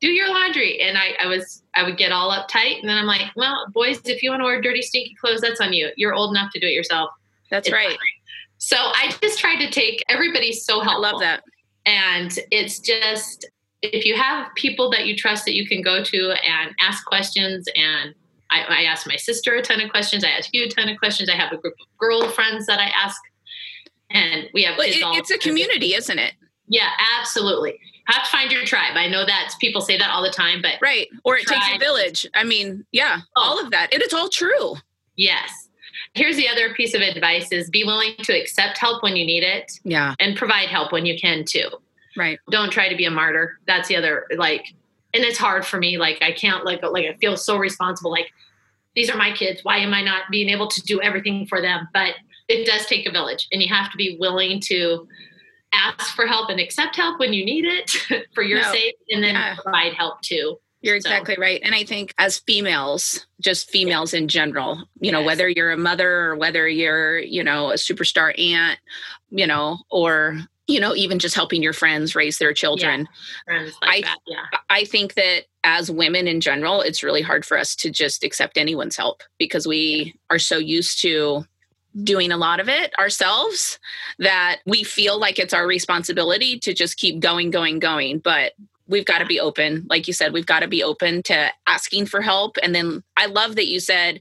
do 0.00 0.08
your 0.08 0.28
laundry. 0.28 0.80
And 0.82 0.98
I, 0.98 1.14
I 1.20 1.26
was 1.26 1.62
I 1.74 1.82
would 1.82 1.96
get 1.96 2.12
all 2.12 2.30
uptight 2.30 2.80
and 2.80 2.88
then 2.88 2.98
I'm 2.98 3.06
like 3.06 3.22
well 3.34 3.66
boys 3.72 4.00
if 4.04 4.22
you 4.22 4.30
want 4.30 4.40
to 4.40 4.44
wear 4.44 4.60
dirty 4.60 4.82
stinky 4.82 5.16
clothes 5.18 5.40
that's 5.40 5.60
on 5.60 5.72
you. 5.72 5.90
You're 5.96 6.14
old 6.14 6.36
enough 6.36 6.52
to 6.52 6.60
do 6.60 6.66
it 6.66 6.72
yourself 6.72 7.10
that's 7.54 7.72
right. 7.72 7.96
So 8.58 8.76
I 8.76 9.14
just 9.22 9.38
tried 9.38 9.58
to 9.64 9.70
take 9.70 10.02
everybody's 10.08 10.64
so 10.64 10.80
helpful. 10.80 11.04
I 11.04 11.10
love 11.10 11.20
that. 11.20 11.42
And 11.86 12.38
it's 12.50 12.78
just 12.78 13.46
if 13.82 14.04
you 14.04 14.16
have 14.16 14.48
people 14.54 14.90
that 14.90 15.06
you 15.06 15.16
trust 15.16 15.44
that 15.44 15.54
you 15.54 15.66
can 15.68 15.82
go 15.82 16.02
to 16.02 16.34
and 16.44 16.74
ask 16.80 17.04
questions 17.04 17.66
and 17.76 18.14
I, 18.50 18.62
I 18.68 18.82
ask 18.84 19.06
my 19.06 19.16
sister 19.16 19.54
a 19.54 19.62
ton 19.62 19.80
of 19.80 19.90
questions. 19.90 20.24
I 20.24 20.28
ask 20.28 20.50
you 20.52 20.64
a 20.64 20.68
ton 20.68 20.88
of 20.88 20.98
questions. 20.98 21.28
I 21.28 21.34
have 21.34 21.52
a 21.52 21.56
group 21.56 21.74
of 21.80 21.86
girlfriends 21.98 22.66
that 22.66 22.78
I 22.78 22.90
ask, 22.94 23.20
and 24.10 24.48
we 24.54 24.62
have. 24.62 24.78
Well, 24.78 24.86
it, 24.86 24.96
it's 25.18 25.30
a 25.30 25.38
community, 25.38 25.94
isn't 25.94 26.18
it? 26.18 26.34
Yeah, 26.68 26.90
absolutely. 27.18 27.78
Have 28.06 28.24
to 28.24 28.30
find 28.30 28.52
your 28.52 28.64
tribe. 28.64 28.96
I 28.96 29.08
know 29.08 29.24
that 29.24 29.54
people 29.60 29.80
say 29.80 29.98
that 29.98 30.10
all 30.10 30.22
the 30.22 30.30
time, 30.30 30.60
but 30.62 30.74
right. 30.80 31.08
Or 31.24 31.36
it 31.36 31.46
tribe. 31.46 31.62
takes 31.62 31.76
a 31.76 31.78
village. 31.78 32.26
I 32.34 32.44
mean, 32.44 32.86
yeah, 32.92 33.20
oh. 33.36 33.42
all 33.42 33.60
of 33.60 33.70
that, 33.72 33.92
and 33.92 34.02
it's 34.02 34.14
all 34.14 34.28
true. 34.28 34.76
Yes, 35.16 35.63
Here's 36.14 36.36
the 36.36 36.48
other 36.48 36.72
piece 36.74 36.94
of 36.94 37.00
advice 37.00 37.50
is 37.50 37.70
be 37.70 37.84
willing 37.84 38.14
to 38.22 38.32
accept 38.32 38.78
help 38.78 39.02
when 39.02 39.16
you 39.16 39.26
need 39.26 39.42
it. 39.42 39.80
Yeah. 39.82 40.14
And 40.20 40.36
provide 40.36 40.68
help 40.68 40.92
when 40.92 41.06
you 41.06 41.18
can 41.18 41.44
too. 41.44 41.68
Right. 42.16 42.38
Don't 42.50 42.70
try 42.70 42.88
to 42.88 42.96
be 42.96 43.04
a 43.04 43.10
martyr. 43.10 43.58
That's 43.66 43.88
the 43.88 43.96
other 43.96 44.26
like 44.36 44.66
and 45.12 45.22
it's 45.24 45.38
hard 45.38 45.66
for 45.66 45.78
me 45.78 45.98
like 45.98 46.18
I 46.22 46.32
can't 46.32 46.64
like 46.64 46.82
like 46.82 47.06
I 47.06 47.14
feel 47.14 47.36
so 47.36 47.56
responsible 47.56 48.10
like 48.10 48.30
these 48.94 49.10
are 49.10 49.16
my 49.16 49.32
kids. 49.32 49.64
Why 49.64 49.78
am 49.78 49.92
I 49.92 50.02
not 50.02 50.30
being 50.30 50.48
able 50.48 50.68
to 50.68 50.80
do 50.82 51.00
everything 51.00 51.46
for 51.46 51.60
them? 51.60 51.88
But 51.92 52.14
it 52.48 52.64
does 52.64 52.86
take 52.86 53.06
a 53.08 53.10
village 53.10 53.48
and 53.50 53.60
you 53.60 53.74
have 53.74 53.90
to 53.90 53.96
be 53.96 54.16
willing 54.20 54.60
to 54.66 55.08
ask 55.72 56.14
for 56.14 56.26
help 56.26 56.50
and 56.50 56.60
accept 56.60 56.96
help 56.96 57.18
when 57.18 57.32
you 57.32 57.44
need 57.44 57.64
it 57.64 58.26
for 58.34 58.42
your 58.42 58.62
no. 58.62 58.72
sake, 58.72 58.96
and 59.10 59.22
then 59.22 59.34
yeah. 59.34 59.56
provide 59.60 59.94
help 59.94 60.20
too. 60.20 60.58
You're 60.84 60.96
exactly 60.96 61.36
so. 61.36 61.40
right. 61.40 61.62
And 61.64 61.74
I 61.74 61.82
think 61.82 62.12
as 62.18 62.38
females, 62.40 63.26
just 63.40 63.70
females 63.70 64.12
in 64.12 64.28
general, 64.28 64.84
you 65.00 65.10
know, 65.10 65.22
whether 65.22 65.48
you're 65.48 65.72
a 65.72 65.78
mother 65.78 66.26
or 66.26 66.36
whether 66.36 66.68
you're, 66.68 67.18
you 67.18 67.42
know, 67.42 67.70
a 67.70 67.74
superstar 67.74 68.38
aunt, 68.38 68.78
you 69.30 69.46
know, 69.46 69.78
or 69.90 70.40
you 70.66 70.80
know, 70.80 70.94
even 70.94 71.18
just 71.18 71.34
helping 71.34 71.62
your 71.62 71.72
friends 71.72 72.14
raise 72.14 72.38
their 72.38 72.52
children. 72.52 73.06
Yeah, 73.48 73.68
like 73.82 74.06
I, 74.06 74.16
yeah. 74.26 74.58
I 74.70 74.84
think 74.84 75.14
that 75.14 75.44
as 75.62 75.90
women 75.90 76.26
in 76.26 76.40
general, 76.40 76.80
it's 76.80 77.02
really 77.02 77.22
hard 77.22 77.44
for 77.44 77.58
us 77.58 77.74
to 77.76 77.90
just 77.90 78.24
accept 78.24 78.56
anyone's 78.56 78.96
help 78.96 79.22
because 79.38 79.66
we 79.66 80.14
are 80.30 80.38
so 80.38 80.56
used 80.58 81.00
to 81.02 81.44
doing 82.02 82.32
a 82.32 82.36
lot 82.36 82.60
of 82.60 82.68
it 82.68 82.92
ourselves 82.98 83.78
that 84.18 84.60
we 84.66 84.82
feel 84.82 85.18
like 85.18 85.38
it's 85.38 85.54
our 85.54 85.66
responsibility 85.66 86.58
to 86.58 86.74
just 86.74 86.96
keep 86.96 87.20
going, 87.20 87.50
going, 87.50 87.78
going. 87.78 88.18
But 88.18 88.52
we've 88.86 89.04
got 89.04 89.18
to 89.18 89.26
be 89.26 89.40
open. 89.40 89.86
Like 89.88 90.06
you 90.06 90.12
said, 90.12 90.32
we've 90.32 90.46
got 90.46 90.60
to 90.60 90.68
be 90.68 90.82
open 90.82 91.22
to 91.24 91.50
asking 91.66 92.06
for 92.06 92.20
help. 92.20 92.56
And 92.62 92.74
then 92.74 93.02
I 93.16 93.26
love 93.26 93.56
that 93.56 93.66
you 93.66 93.80
said, 93.80 94.20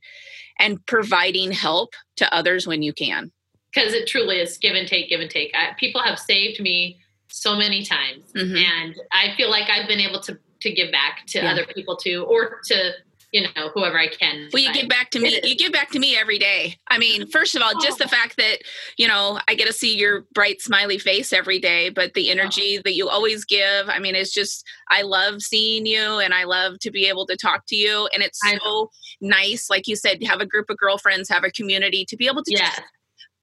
and 0.59 0.85
providing 0.85 1.51
help 1.51 1.93
to 2.17 2.33
others 2.33 2.67
when 2.67 2.81
you 2.81 2.93
can. 2.93 3.31
Because 3.73 3.93
it 3.93 4.07
truly 4.07 4.39
is 4.39 4.57
give 4.57 4.75
and 4.75 4.87
take, 4.87 5.09
give 5.09 5.19
and 5.19 5.29
take. 5.29 5.51
I, 5.55 5.73
people 5.79 6.01
have 6.01 6.19
saved 6.19 6.59
me 6.59 6.99
so 7.27 7.55
many 7.55 7.83
times. 7.83 8.31
Mm-hmm. 8.35 8.55
And 8.55 8.95
I 9.11 9.35
feel 9.35 9.49
like 9.49 9.69
I've 9.69 9.87
been 9.87 9.99
able 9.99 10.19
to 10.21 10.37
to 10.61 10.71
give 10.71 10.91
back 10.91 11.25
to 11.27 11.39
yeah. 11.39 11.51
other 11.51 11.65
people 11.65 11.97
too, 11.97 12.23
or 12.23 12.61
to 12.65 12.93
you 13.33 13.41
know 13.41 13.69
whoever 13.73 13.99
i 13.99 14.07
can 14.07 14.47
well 14.53 14.61
you 14.61 14.71
give 14.71 14.87
back 14.87 15.09
to 15.09 15.19
me 15.19 15.41
you 15.43 15.55
give 15.55 15.73
back 15.73 15.89
to 15.89 15.99
me 15.99 16.15
every 16.15 16.37
day. 16.37 16.77
I 16.89 16.99
mean 16.99 17.27
first 17.27 17.55
of 17.55 17.61
all 17.61 17.73
just 17.81 17.97
the 17.97 18.05
oh. 18.05 18.07
fact 18.07 18.37
that 18.37 18.59
you 18.97 19.07
know 19.07 19.39
i 19.47 19.55
get 19.55 19.67
to 19.67 19.73
see 19.73 19.97
your 19.97 20.25
bright 20.33 20.61
smiley 20.61 20.99
face 20.99 21.33
every 21.33 21.59
day 21.59 21.89
but 21.89 22.13
the 22.13 22.29
oh. 22.29 22.31
energy 22.31 22.79
that 22.83 22.93
you 22.93 23.09
always 23.09 23.43
give 23.43 23.89
i 23.89 23.99
mean 23.99 24.15
it's 24.15 24.31
just 24.31 24.63
i 24.89 25.01
love 25.01 25.41
seeing 25.41 25.85
you 25.85 26.19
and 26.19 26.33
i 26.33 26.43
love 26.43 26.77
to 26.79 26.91
be 26.91 27.07
able 27.07 27.25
to 27.25 27.35
talk 27.35 27.63
to 27.67 27.75
you. 27.75 28.07
And 28.13 28.21
it's 28.21 28.39
so 28.39 28.89
nice 29.19 29.69
like 29.69 29.87
you 29.87 29.95
said 29.95 30.23
have 30.23 30.39
a 30.39 30.45
group 30.45 30.69
of 30.69 30.77
girlfriends 30.77 31.27
have 31.29 31.43
a 31.43 31.51
community 31.51 32.05
to 32.05 32.15
be 32.15 32.27
able 32.27 32.43
to 32.43 32.51
yeah. 32.51 32.67
just 32.67 32.81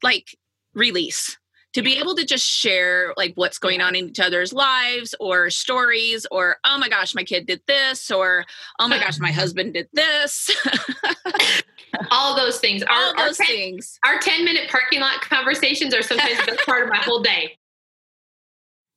like 0.02 0.36
release 0.74 1.36
to 1.72 1.82
be 1.82 1.98
able 1.98 2.14
to 2.16 2.24
just 2.24 2.44
share 2.44 3.14
like 3.16 3.32
what's 3.36 3.58
going 3.58 3.80
on 3.80 3.94
in 3.94 4.08
each 4.08 4.20
other's 4.20 4.52
lives 4.52 5.14
or 5.20 5.50
stories 5.50 6.26
or 6.30 6.56
oh 6.64 6.78
my 6.78 6.88
gosh 6.88 7.14
my 7.14 7.22
kid 7.22 7.46
did 7.46 7.60
this 7.66 8.10
or 8.10 8.44
oh 8.78 8.88
my 8.88 8.98
gosh 8.98 9.18
my 9.18 9.30
husband 9.30 9.74
did 9.74 9.88
this. 9.92 10.50
All 12.10 12.36
those 12.36 12.58
things. 12.58 12.82
Our, 12.84 12.92
all 12.92 13.16
those 13.16 13.40
our 13.40 13.46
10, 13.46 13.56
things. 13.56 13.98
our 14.06 14.18
10 14.18 14.44
minute 14.44 14.70
parking 14.70 15.00
lot 15.00 15.20
conversations 15.22 15.94
are 15.94 16.02
sometimes 16.02 16.38
the 16.38 16.52
best 16.52 16.66
part 16.66 16.84
of 16.84 16.88
my 16.88 16.98
whole 16.98 17.20
day. 17.20 17.58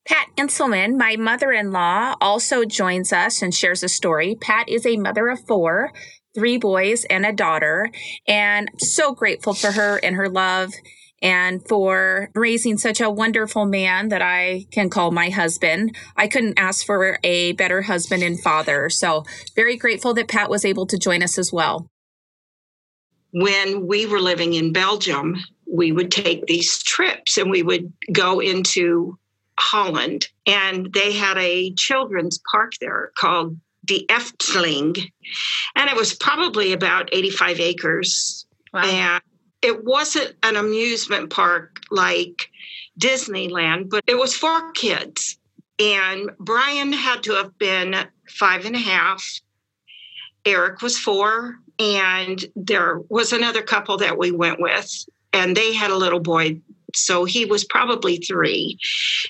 Pat 0.06 0.28
Inselman, 0.38 0.98
my 0.98 1.16
mother 1.16 1.52
in 1.52 1.72
law, 1.72 2.16
also 2.22 2.66
joins 2.66 3.12
us 3.12 3.42
and 3.42 3.54
shares 3.54 3.84
a 3.84 3.90
story. 3.90 4.36
Pat 4.40 4.70
is 4.70 4.86
a 4.86 4.98
mother 4.98 5.30
of 5.30 5.40
four, 5.48 5.92
three 6.36 6.58
boys 6.58 7.04
and 7.06 7.26
a 7.26 7.32
daughter, 7.32 7.90
and 8.28 8.70
I'm 8.72 8.80
so 8.80 9.14
grateful 9.14 9.54
for 9.54 9.72
her 9.72 10.00
and 10.04 10.16
her 10.16 10.30
love 10.30 10.74
and 11.24 11.66
for 11.68 12.30
raising 12.36 12.78
such 12.78 13.00
a 13.00 13.10
wonderful 13.10 13.66
man 13.66 14.10
that 14.10 14.22
I 14.22 14.68
can 14.72 14.90
call 14.90 15.10
my 15.10 15.30
husband. 15.30 15.96
I 16.18 16.28
couldn't 16.28 16.60
ask 16.60 16.86
for 16.86 17.18
a 17.24 17.54
better 17.54 17.82
husband 17.82 18.22
and 18.22 18.40
father. 18.40 18.90
So, 18.90 19.24
very 19.56 19.78
grateful 19.78 20.14
that 20.16 20.28
Pat 20.28 20.50
was 20.50 20.66
able 20.66 20.86
to 20.88 20.98
join 20.98 21.24
us 21.24 21.40
as 21.40 21.52
well. 21.52 21.88
When 23.32 23.88
we 23.88 24.06
were 24.06 24.20
living 24.20 24.54
in 24.54 24.74
Belgium, 24.74 25.38
we 25.66 25.92
would 25.92 26.12
take 26.12 26.46
these 26.46 26.84
trips 26.84 27.38
and 27.38 27.50
we 27.50 27.64
would 27.64 27.92
go 28.12 28.40
into 28.40 29.18
Holland, 29.60 30.28
and 30.46 30.92
they 30.94 31.14
had 31.14 31.38
a 31.38 31.74
children's 31.76 32.40
park 32.52 32.74
there 32.82 33.12
called 33.18 33.58
the 33.86 34.06
Efteling, 34.10 35.12
and 35.76 35.90
it 35.90 35.96
was 35.96 36.14
probably 36.16 36.74
about 36.74 37.10
85 37.12 37.60
acres. 37.60 38.46
Wow. 38.74 38.84
And 38.84 39.22
it 39.64 39.84
wasn't 39.84 40.36
an 40.44 40.58
amusement 40.58 41.30
park 41.30 41.80
like 41.90 42.50
Disneyland, 43.00 43.90
but 43.90 44.04
it 44.08 44.18
was 44.18 44.36
for 44.36 44.72
kids. 44.74 45.38
And 45.80 46.30
Brian 46.40 46.94
had 46.94 47.24
to 47.24 47.34
have 47.34 47.58
been 47.58 47.96
five 48.30 48.66
and 48.66 48.76
a 48.76 48.80
half. 48.80 49.26
Eric 50.46 50.82
was 50.82 51.00
four. 51.00 51.56
And 51.80 52.46
there 52.56 53.00
was 53.10 53.34
another 53.34 53.64
couple 53.64 53.98
that 53.98 54.18
we 54.18 54.30
went 54.32 54.62
with, 54.62 55.06
and 55.34 55.58
they 55.58 55.74
had 55.74 55.90
a 55.90 55.98
little 55.98 56.20
boy. 56.20 56.60
So 56.94 57.26
he 57.26 57.46
was 57.46 57.64
probably 57.66 58.18
three. 58.18 58.78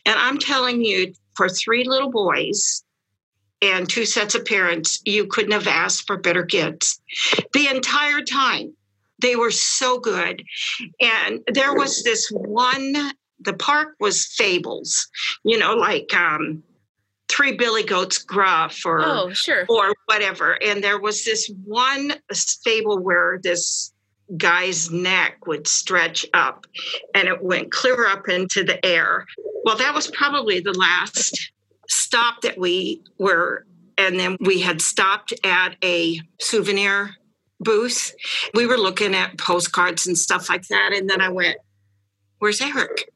And 0.06 0.20
I'm 0.20 0.38
telling 0.38 0.84
you, 0.84 1.14
for 1.36 1.48
three 1.48 1.86
little 1.86 2.12
boys, 2.12 2.84
and 3.62 3.90
two 3.90 4.06
sets 4.06 4.36
of 4.36 4.44
parents, 4.44 5.02
you 5.06 5.26
couldn't 5.26 5.54
have 5.54 5.68
asked 5.68 6.06
for 6.06 6.18
better 6.18 6.44
kids. 6.44 7.00
The 7.54 7.68
entire 7.68 8.22
time, 8.22 8.76
they 9.24 9.36
were 9.36 9.50
so 9.50 9.98
good. 9.98 10.44
And 11.02 11.40
there 11.48 11.74
was 11.74 12.04
this 12.04 12.30
one, 12.30 12.94
the 13.40 13.54
park 13.54 13.96
was 14.00 14.28
fables, 14.38 15.08
you 15.44 15.58
know, 15.58 15.74
like 15.74 16.14
um, 16.14 16.62
Three 17.30 17.54
Billy 17.54 17.84
Goats 17.84 18.20
Gruff 18.20 18.86
or, 18.86 19.02
oh, 19.02 19.34
sure. 19.34 19.66
or 19.70 19.96
whatever. 20.06 20.62
And 20.62 20.84
there 20.84 21.00
was 21.00 21.24
this 21.24 21.50
one 21.66 22.14
fable 22.64 23.00
where 23.00 23.40
this 23.42 23.92
guy's 24.38 24.92
neck 24.92 25.48
would 25.48 25.68
stretch 25.68 26.26
up 26.34 26.66
and 27.16 27.28
it 27.28 27.42
went 27.42 27.72
clear 27.72 28.08
up 28.08 28.30
into 28.30 28.64
the 28.64 28.84
air. 28.86 29.26
Well, 29.64 29.78
that 29.78 29.96
was 29.96 30.08
probably 30.12 30.60
the 30.60 30.74
last 30.74 31.52
stop 31.88 32.42
that 32.42 32.58
we 32.58 33.02
were 33.18 33.66
and 33.98 34.20
then 34.20 34.38
we 34.40 34.60
had 34.60 34.82
stopped 34.82 35.34
at 35.44 35.76
a 35.84 36.20
souvenir 36.40 37.16
booth. 37.64 38.14
We 38.54 38.66
were 38.66 38.78
looking 38.78 39.16
at 39.16 39.38
postcards 39.38 40.06
and 40.08 40.18
stuff 40.18 40.50
like 40.50 40.68
that. 40.68 40.92
And 40.94 41.10
then 41.10 41.22
I 41.22 41.30
went, 41.30 41.58
Where's 42.40 42.62
Eric? 42.62 43.10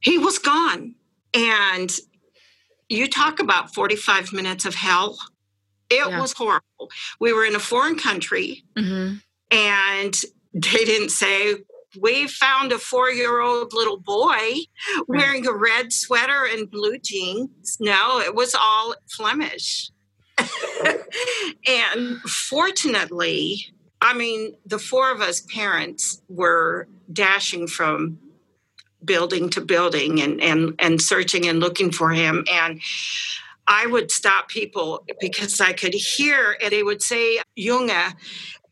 He 0.00 0.18
was 0.18 0.38
gone. 0.38 0.94
And 1.34 1.94
you 2.88 3.08
talk 3.08 3.38
about 3.38 3.74
45 3.74 4.32
minutes 4.32 4.64
of 4.64 4.74
hell. 4.74 5.18
It 5.90 6.08
yeah. 6.08 6.20
was 6.20 6.32
horrible. 6.32 6.90
We 7.20 7.32
were 7.32 7.44
in 7.44 7.54
a 7.54 7.60
foreign 7.60 7.96
country 7.96 8.64
mm-hmm. 8.76 9.16
and 9.50 10.14
they 10.54 10.84
didn't 10.84 11.10
say, 11.10 11.56
we 12.00 12.28
found 12.28 12.72
a 12.72 12.78
four 12.78 13.10
year 13.10 13.40
old 13.40 13.72
little 13.72 13.98
boy 13.98 14.26
right. 14.26 14.66
wearing 15.08 15.46
a 15.46 15.52
red 15.52 15.92
sweater 15.92 16.46
and 16.50 16.70
blue 16.70 16.98
jeans. 16.98 17.76
No, 17.80 18.20
it 18.20 18.34
was 18.34 18.54
all 18.54 18.94
Flemish. 19.08 19.90
and 21.68 22.20
fortunately, 22.22 23.66
I 24.00 24.14
mean, 24.14 24.54
the 24.66 24.78
four 24.78 25.10
of 25.12 25.20
us 25.20 25.40
parents 25.42 26.22
were 26.28 26.88
dashing 27.12 27.66
from 27.66 28.18
building 29.04 29.48
to 29.50 29.60
building 29.60 30.20
and, 30.20 30.40
and, 30.40 30.74
and 30.78 31.00
searching 31.00 31.46
and 31.46 31.60
looking 31.60 31.90
for 31.90 32.10
him. 32.10 32.44
And 32.50 32.80
I 33.66 33.86
would 33.86 34.10
stop 34.10 34.48
people 34.48 35.04
because 35.20 35.60
I 35.60 35.72
could 35.72 35.94
hear, 35.94 36.56
and 36.62 36.72
they 36.72 36.82
would 36.82 37.02
say 37.02 37.40
Junge, 37.58 38.14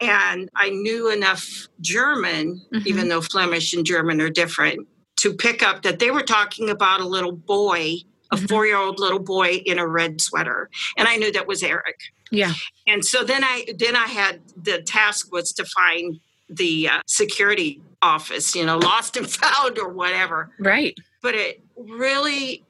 and 0.00 0.48
I 0.54 0.70
knew 0.70 1.10
enough 1.10 1.68
German, 1.80 2.60
mm-hmm. 2.72 2.86
even 2.86 3.08
though 3.08 3.20
Flemish 3.20 3.74
and 3.74 3.86
German 3.86 4.20
are 4.20 4.30
different, 4.30 4.86
to 5.20 5.32
pick 5.32 5.62
up 5.62 5.82
that 5.82 5.98
they 5.98 6.10
were 6.10 6.22
talking 6.22 6.70
about 6.70 7.00
a 7.00 7.06
little 7.06 7.32
boy, 7.32 7.94
a 8.30 8.36
mm-hmm. 8.36 8.46
four 8.46 8.66
year 8.66 8.76
old 8.76 8.98
little 8.98 9.18
boy 9.18 9.62
in 9.66 9.78
a 9.78 9.86
red 9.86 10.20
sweater. 10.20 10.68
And 10.96 11.08
I 11.08 11.16
knew 11.16 11.32
that 11.32 11.46
was 11.46 11.62
Eric. 11.62 11.96
Yeah. 12.30 12.52
And 12.86 13.04
so 13.04 13.24
then 13.24 13.44
I 13.44 13.66
then 13.78 13.96
I 13.96 14.06
had 14.06 14.40
the 14.56 14.82
task 14.82 15.32
was 15.32 15.52
to 15.54 15.64
find 15.64 16.18
the 16.48 16.88
uh, 16.88 17.00
security 17.06 17.80
office, 18.02 18.54
you 18.54 18.64
know, 18.64 18.78
lost 18.82 19.16
and 19.16 19.28
found 19.28 19.78
or 19.78 19.88
whatever. 19.88 20.50
Right. 20.58 20.94
But 21.22 21.34
it 21.34 21.62
really 21.76 22.64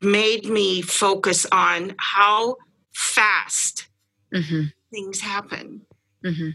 made 0.00 0.46
me 0.46 0.82
focus 0.82 1.46
on 1.52 1.94
how 1.98 2.56
fast 2.94 3.88
mm-hmm. 4.34 4.64
things 4.90 5.20
happen. 5.20 5.82
Mm-hmm. 6.24 6.50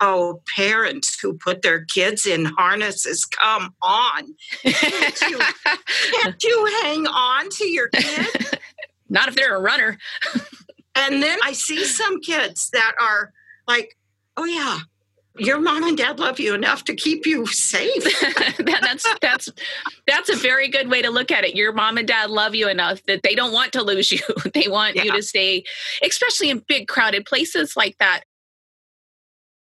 Oh, 0.00 0.42
parents 0.54 1.18
who 1.20 1.34
put 1.34 1.62
their 1.62 1.84
kids 1.84 2.24
in 2.24 2.44
harnesses, 2.44 3.24
come 3.24 3.74
on. 3.82 4.34
Can't 4.62 5.20
you, 5.22 5.38
can't 6.22 6.42
you 6.42 6.78
hang 6.82 7.06
on 7.06 7.48
to 7.50 7.68
your 7.68 7.88
kid? 7.88 8.58
Not 9.08 9.28
if 9.28 9.34
they're 9.34 9.56
a 9.56 9.60
runner. 9.60 9.98
And 10.98 11.16
mm. 11.16 11.20
then 11.20 11.38
I 11.44 11.52
see 11.52 11.84
some 11.84 12.20
kids 12.20 12.70
that 12.72 12.94
are 13.00 13.32
like, 13.66 13.96
oh, 14.36 14.44
yeah, 14.44 14.80
your 15.38 15.60
mom 15.60 15.84
and 15.84 15.96
dad 15.96 16.18
love 16.18 16.40
you 16.40 16.54
enough 16.54 16.84
to 16.84 16.94
keep 16.94 17.26
you 17.26 17.46
safe. 17.46 18.04
that's 18.58 19.06
that's 19.20 19.48
that's 20.06 20.28
a 20.28 20.36
very 20.36 20.68
good 20.68 20.90
way 20.90 21.02
to 21.02 21.10
look 21.10 21.30
at 21.30 21.44
it. 21.44 21.54
Your 21.54 21.72
mom 21.72 21.98
and 21.98 22.08
dad 22.08 22.30
love 22.30 22.54
you 22.54 22.68
enough 22.68 23.02
that 23.04 23.22
they 23.22 23.34
don't 23.34 23.52
want 23.52 23.72
to 23.74 23.82
lose 23.82 24.10
you. 24.12 24.20
they 24.54 24.68
want 24.68 24.96
yeah. 24.96 25.04
you 25.04 25.12
to 25.12 25.22
stay, 25.22 25.64
especially 26.02 26.50
in 26.50 26.62
big 26.66 26.88
crowded 26.88 27.24
places 27.24 27.76
like 27.76 27.96
that. 27.98 28.22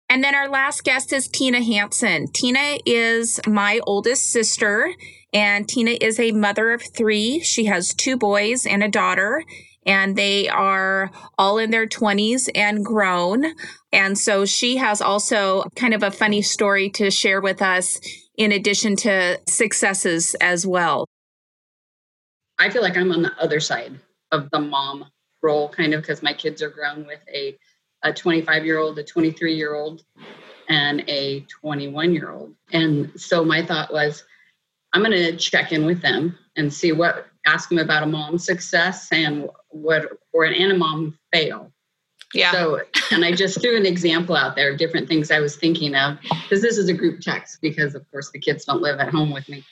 And 0.10 0.24
then 0.24 0.36
our 0.36 0.48
last 0.48 0.84
guest 0.84 1.12
is 1.12 1.28
Tina 1.28 1.62
Hanson. 1.62 2.28
Tina 2.32 2.78
is 2.86 3.42
my 3.46 3.82
oldest 3.86 4.32
sister 4.32 4.94
And 5.34 5.68
Tina 5.68 5.98
is 6.00 6.18
a 6.20 6.32
mother 6.32 6.72
of 6.72 6.82
three. 6.96 7.42
She 7.42 7.66
has 7.66 7.94
two 7.94 8.16
boys 8.16 8.66
and 8.66 8.82
a 8.82 8.88
daughter, 8.88 9.44
and 9.88 10.16
they 10.16 10.48
are 10.50 11.10
all 11.38 11.58
in 11.58 11.72
their 11.72 11.88
20s 11.88 12.50
and 12.54 12.86
grown. 12.86 13.46
And 13.92 14.18
so 14.18 14.46
she 14.46 14.78
has 14.78 15.02
also 15.02 15.64
kind 15.76 15.94
of 15.94 16.04
a 16.04 16.12
funny 16.12 16.42
story 16.42 16.90
to 16.92 17.10
share 17.10 17.42
with 17.42 17.62
us 17.62 18.00
in 18.38 18.52
addition 18.52 18.96
to 18.98 19.40
successes 19.48 20.36
as 20.42 20.68
well. 20.68 21.08
I 22.60 22.70
feel 22.70 22.82
like 22.82 22.98
I'm 22.98 23.12
on 23.12 23.22
the 23.24 23.32
other 23.40 23.60
side 23.60 24.00
of 24.32 24.50
the 24.52 24.60
mom 24.60 25.06
role, 25.42 25.70
kind 25.70 25.94
of, 25.94 26.02
because 26.02 26.22
my 26.22 26.34
kids 26.34 26.62
are 26.62 26.70
grown 26.70 27.08
with 27.08 27.22
a 27.34 27.58
a 28.04 28.14
25 28.14 28.66
year 28.66 28.78
old, 28.78 29.00
a 29.00 29.04
23 29.04 29.56
year 29.56 29.76
old, 29.76 30.04
and 30.70 31.04
a 31.08 31.42
21 31.62 32.14
year 32.14 32.32
old. 32.32 32.54
And 32.72 33.12
so 33.20 33.44
my 33.44 33.66
thought 33.66 33.92
was, 33.92 34.24
I'm 34.94 35.02
going 35.02 35.12
to 35.12 35.36
check 35.36 35.72
in 35.72 35.86
with 35.86 36.02
them 36.02 36.38
and 36.56 36.74
see 36.74 36.92
what, 36.92 37.28
ask 37.48 37.70
them 37.70 37.80
about 37.80 38.04
a 38.04 38.06
mom 38.06 38.38
success 38.38 39.08
and 39.12 39.50
what, 39.70 40.10
or 40.34 40.44
an 40.44 40.54
and 40.54 40.74
a 40.74 40.78
mom 40.78 41.18
fail. 41.34 41.72
Yeah. 42.34 42.52
So, 42.52 42.82
and 43.12 43.24
I 43.24 43.32
just 43.32 43.62
threw 43.62 43.78
an 43.78 43.86
example 43.86 44.36
out 44.36 44.56
there 44.56 44.74
of 44.74 44.78
different 44.78 45.08
things 45.08 45.32
I 45.32 45.40
was 45.40 45.56
thinking 45.56 45.96
of 45.96 46.20
because 46.22 46.62
this 46.62 46.78
is 46.78 46.90
a 46.90 46.94
group 46.94 47.22
text 47.22 47.60
because, 47.62 47.96
of 47.96 48.10
course, 48.12 48.32
the 48.32 48.40
kids 48.40 48.66
don't 48.66 48.82
live 48.82 49.00
at 49.00 49.10
home 49.10 49.32
with 49.32 49.48
me. 49.48 49.64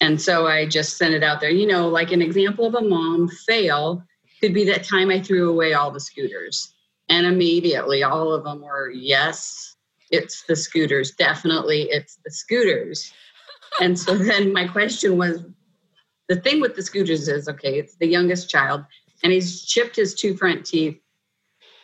And 0.00 0.20
so 0.20 0.46
I 0.46 0.66
just 0.66 0.96
sent 0.98 1.14
it 1.14 1.24
out 1.24 1.40
there. 1.40 1.50
You 1.50 1.66
know, 1.66 1.88
like 1.88 2.12
an 2.12 2.22
example 2.22 2.64
of 2.64 2.74
a 2.74 2.80
mom 2.80 3.28
fail 3.28 4.04
could 4.40 4.54
be 4.54 4.64
that 4.66 4.84
time 4.84 5.10
I 5.10 5.20
threw 5.20 5.50
away 5.50 5.74
all 5.74 5.90
the 5.90 6.00
scooters. 6.00 6.72
And 7.08 7.26
immediately 7.26 8.02
all 8.02 8.32
of 8.32 8.44
them 8.44 8.62
were, 8.62 8.90
yes, 8.90 9.74
it's 10.10 10.44
the 10.44 10.56
scooters. 10.56 11.12
Definitely, 11.12 11.82
it's 11.90 12.18
the 12.24 12.30
scooters. 12.30 13.12
And 13.80 13.98
so 13.98 14.16
then 14.16 14.52
my 14.52 14.66
question 14.66 15.18
was 15.18 15.44
the 16.28 16.36
thing 16.36 16.60
with 16.60 16.74
the 16.74 16.82
scooters 16.82 17.28
is 17.28 17.48
okay, 17.48 17.78
it's 17.78 17.96
the 17.96 18.06
youngest 18.06 18.50
child, 18.50 18.84
and 19.22 19.32
he's 19.32 19.64
chipped 19.64 19.96
his 19.96 20.14
two 20.14 20.36
front 20.36 20.66
teeth, 20.66 20.98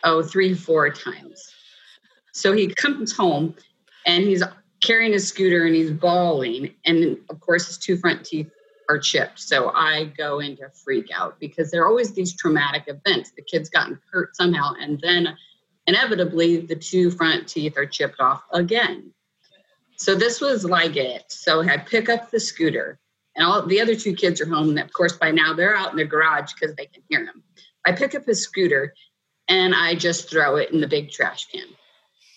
oh, 0.05 0.23
three, 0.23 0.55
four 0.55 0.91
times. 0.91 1.53
So 2.33 2.53
he 2.53 2.69
comes 2.69 3.15
home 3.15 3.55
and 4.07 4.25
he's 4.25 4.43
carrying 4.83 5.13
his 5.13 5.29
scooter 5.29 5.67
and 5.67 5.75
he's 5.75 5.91
bawling. 5.91 6.75
And 6.85 7.19
of 7.31 7.41
course, 7.41 7.67
his 7.67 7.79
two 7.79 7.97
front 7.97 8.25
teeth 8.25 8.51
are 8.89 8.99
chipped. 8.99 9.39
So 9.39 9.71
I 9.75 10.13
go 10.17 10.41
into 10.41 10.69
freak 10.71 11.09
out 11.15 11.39
because 11.39 11.71
there 11.71 11.83
are 11.83 11.89
always 11.89 12.13
these 12.13 12.35
traumatic 12.35 12.85
events. 12.89 13.33
The 13.37 13.43
kid's 13.43 13.69
gotten 13.71 13.99
hurt 14.11 14.35
somehow, 14.37 14.75
and 14.81 15.01
then 15.01 15.37
inevitably 15.87 16.59
the 16.59 16.77
two 16.77 17.11
front 17.11 17.49
teeth 17.49 17.77
are 17.77 17.87
chipped 17.87 18.21
off 18.21 18.43
again. 18.53 19.13
So 19.97 20.15
this 20.15 20.41
was 20.41 20.65
like 20.65 20.97
it. 20.97 21.25
So 21.29 21.63
I 21.63 21.77
pick 21.77 22.09
up 22.09 22.31
the 22.31 22.41
scooter, 22.41 22.99
and 23.37 23.47
all 23.47 23.65
the 23.67 23.81
other 23.81 23.95
two 23.95 24.15
kids 24.15 24.41
are 24.41 24.49
home. 24.49 24.71
And 24.71 24.79
of 24.79 24.93
course, 24.93 25.17
by 25.17 25.31
now 25.31 25.55
they're 25.55 25.77
out 25.77 25.93
in 25.93 25.97
the 25.97 26.05
garage 26.05 26.53
because 26.53 26.75
they 26.77 26.87
can 26.87 27.03
hear 27.09 27.21
him. 27.21 27.43
I 27.87 27.93
pick 27.93 28.15
up 28.15 28.25
his 28.25 28.43
scooter 28.43 28.95
and 29.49 29.75
I 29.75 29.95
just 29.95 30.31
throw 30.31 30.57
it 30.57 30.71
in 30.71 30.81
the 30.81 30.89
big 30.89 31.11
trash 31.11 31.47
can. 31.47 31.67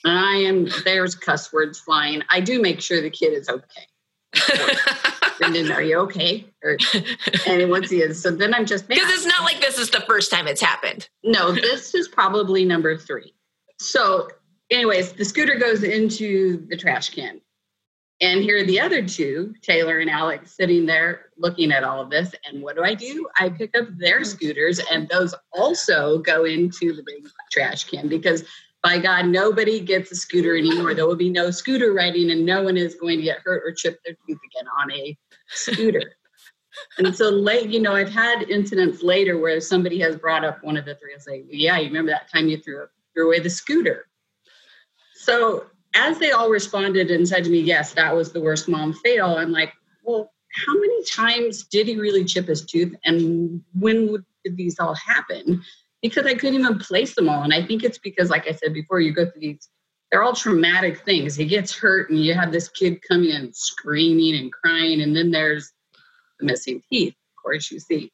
And 0.03 0.17
I 0.17 0.35
am 0.37 0.67
there's 0.83 1.15
cuss 1.15 1.51
words 1.51 1.79
flying. 1.79 2.21
I 2.29 2.39
do 2.39 2.61
make 2.61 2.81
sure 2.81 3.01
the 3.01 3.09
kid 3.09 3.33
is 3.33 3.49
okay. 3.49 3.87
Brendan, 5.37 5.71
are 5.71 5.81
you 5.81 5.97
okay? 5.99 6.45
Or, 6.63 6.77
and 7.47 7.69
once 7.69 7.89
he 7.89 7.97
is, 7.97 8.21
so 8.21 8.31
then 8.31 8.53
I'm 8.53 8.65
just 8.65 8.87
because 8.87 9.09
it's 9.09 9.25
not 9.25 9.43
like 9.43 9.59
this 9.59 9.77
is 9.77 9.89
the 9.89 10.01
first 10.01 10.31
time 10.31 10.47
it's 10.47 10.61
happened. 10.61 11.09
No, 11.23 11.51
this 11.51 11.93
is 11.93 12.07
probably 12.07 12.65
number 12.65 12.97
three. 12.97 13.33
So, 13.79 14.29
anyways, 14.71 15.13
the 15.13 15.25
scooter 15.25 15.55
goes 15.55 15.83
into 15.83 16.65
the 16.67 16.77
trash 16.77 17.09
can. 17.09 17.41
And 18.21 18.41
here 18.41 18.59
are 18.59 18.63
the 18.63 18.79
other 18.79 19.05
two, 19.05 19.53
Taylor 19.61 19.99
and 19.99 20.09
Alex, 20.09 20.55
sitting 20.55 20.85
there 20.85 21.31
looking 21.37 21.71
at 21.71 21.83
all 21.83 21.99
of 21.99 22.09
this. 22.09 22.33
And 22.45 22.63
what 22.63 22.77
do 22.77 22.83
I 22.83 22.93
do? 22.93 23.27
I 23.37 23.49
pick 23.49 23.77
up 23.77 23.87
their 23.97 24.21
mm-hmm. 24.21 24.23
scooters, 24.23 24.79
and 24.91 25.09
those 25.09 25.35
also 25.51 26.19
go 26.19 26.45
into 26.45 26.93
the 26.93 27.03
big 27.05 27.27
trash 27.51 27.83
can 27.85 28.07
because 28.07 28.45
by 28.81 28.99
God, 28.99 29.25
nobody 29.25 29.79
gets 29.79 30.11
a 30.11 30.15
scooter 30.15 30.55
anymore. 30.55 30.93
There 30.93 31.07
will 31.07 31.15
be 31.15 31.29
no 31.29 31.51
scooter 31.51 31.91
riding, 31.91 32.31
and 32.31 32.45
no 32.45 32.63
one 32.63 32.77
is 32.77 32.95
going 32.95 33.17
to 33.17 33.23
get 33.23 33.39
hurt 33.43 33.63
or 33.65 33.73
chip 33.73 33.99
their 34.05 34.15
tooth 34.27 34.37
again 34.45 34.69
on 34.79 34.91
a 34.91 35.17
scooter. 35.49 36.13
and 36.99 37.13
so 37.13 37.29
late, 37.29 37.69
you 37.69 37.79
know, 37.79 37.95
I've 37.95 38.11
had 38.11 38.43
incidents 38.43 39.01
later 39.01 39.39
where 39.39 39.59
somebody 39.59 39.99
has 40.01 40.15
brought 40.15 40.45
up 40.45 40.63
one 40.63 40.77
of 40.77 40.85
the 40.85 40.95
three 40.95 41.13
and 41.13 41.21
say, 41.21 41.45
"Yeah, 41.49 41.79
you 41.79 41.87
remember 41.87 42.11
that 42.11 42.31
time 42.31 42.47
you 42.47 42.57
threw 42.57 42.85
threw 43.13 43.25
away 43.27 43.39
the 43.39 43.49
scooter?" 43.49 44.07
So 45.15 45.65
as 45.95 46.19
they 46.19 46.31
all 46.31 46.49
responded 46.49 47.09
and 47.09 47.27
said 47.27 47.43
to 47.45 47.49
me, 47.49 47.59
"Yes, 47.59 47.93
that 47.93 48.15
was 48.15 48.31
the 48.31 48.41
worst 48.41 48.67
mom 48.67 48.93
fail," 48.93 49.37
I'm 49.37 49.51
like, 49.51 49.73
"Well, 50.03 50.31
how 50.65 50.73
many 50.73 51.03
times 51.05 51.65
did 51.65 51.87
he 51.87 51.97
really 51.97 52.23
chip 52.23 52.47
his 52.47 52.65
tooth, 52.65 52.95
and 53.05 53.63
when 53.73 54.11
would, 54.11 54.25
did 54.43 54.57
these 54.57 54.79
all 54.79 54.95
happen?" 54.95 55.63
because 56.01 56.27
I 56.27 56.35
couldn't 56.35 56.59
even 56.59 56.77
place 56.77 57.15
them 57.15 57.27
all. 57.27 57.41
And 57.41 57.53
I 57.53 57.65
think 57.65 57.83
it's 57.83 57.97
because, 57.97 58.29
like 58.29 58.47
I 58.47 58.51
said 58.51 58.75
before, 58.75 58.99
you 58.99 59.11
go 59.11 59.25
through 59.25 59.41
these, 59.41 59.69
they're 60.11 60.21
all 60.21 60.35
traumatic 60.35 61.03
things. 61.03 61.35
He 61.35 61.45
gets 61.45 61.75
hurt, 61.75 62.11
and 62.11 62.23
you 62.23 62.35
have 62.35 62.51
this 62.51 62.69
kid 62.69 63.01
coming 63.01 63.31
in 63.31 63.51
screaming 63.53 64.35
and 64.35 64.53
crying, 64.53 65.01
and 65.01 65.15
then 65.15 65.31
there's 65.31 65.71
the 66.39 66.45
missing 66.45 66.81
teeth, 66.89 67.13
of 67.13 67.43
course, 67.43 67.71
you 67.71 67.79
see. 67.79 68.11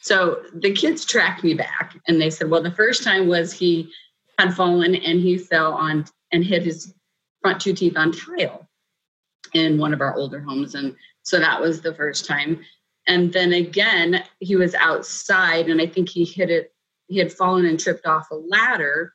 So 0.00 0.42
the 0.54 0.72
kids 0.72 1.04
tracked 1.04 1.44
me 1.44 1.52
back, 1.52 1.98
and 2.08 2.20
they 2.20 2.30
said, 2.30 2.48
well, 2.48 2.62
the 2.62 2.70
first 2.70 3.02
time 3.02 3.28
was 3.28 3.52
he 3.52 3.92
had 4.38 4.54
fallen 4.54 4.94
and 4.94 5.20
he 5.20 5.36
fell 5.36 5.74
on 5.74 6.06
and 6.32 6.44
hit 6.44 6.62
his 6.62 6.94
front 7.46 7.60
two 7.60 7.72
teeth 7.72 7.96
on 7.96 8.10
tile 8.10 8.68
in 9.54 9.78
one 9.78 9.94
of 9.94 10.00
our 10.00 10.16
older 10.16 10.40
homes. 10.40 10.74
And 10.74 10.96
so 11.22 11.38
that 11.38 11.60
was 11.60 11.80
the 11.80 11.94
first 11.94 12.26
time. 12.26 12.60
And 13.06 13.32
then 13.32 13.52
again, 13.52 14.24
he 14.40 14.56
was 14.56 14.74
outside, 14.74 15.68
and 15.68 15.80
I 15.80 15.86
think 15.86 16.08
he 16.08 16.24
hit 16.24 16.50
it 16.50 16.72
he 17.08 17.18
had 17.18 17.32
fallen 17.32 17.66
and 17.66 17.78
tripped 17.78 18.04
off 18.04 18.32
a 18.32 18.34
ladder. 18.34 19.14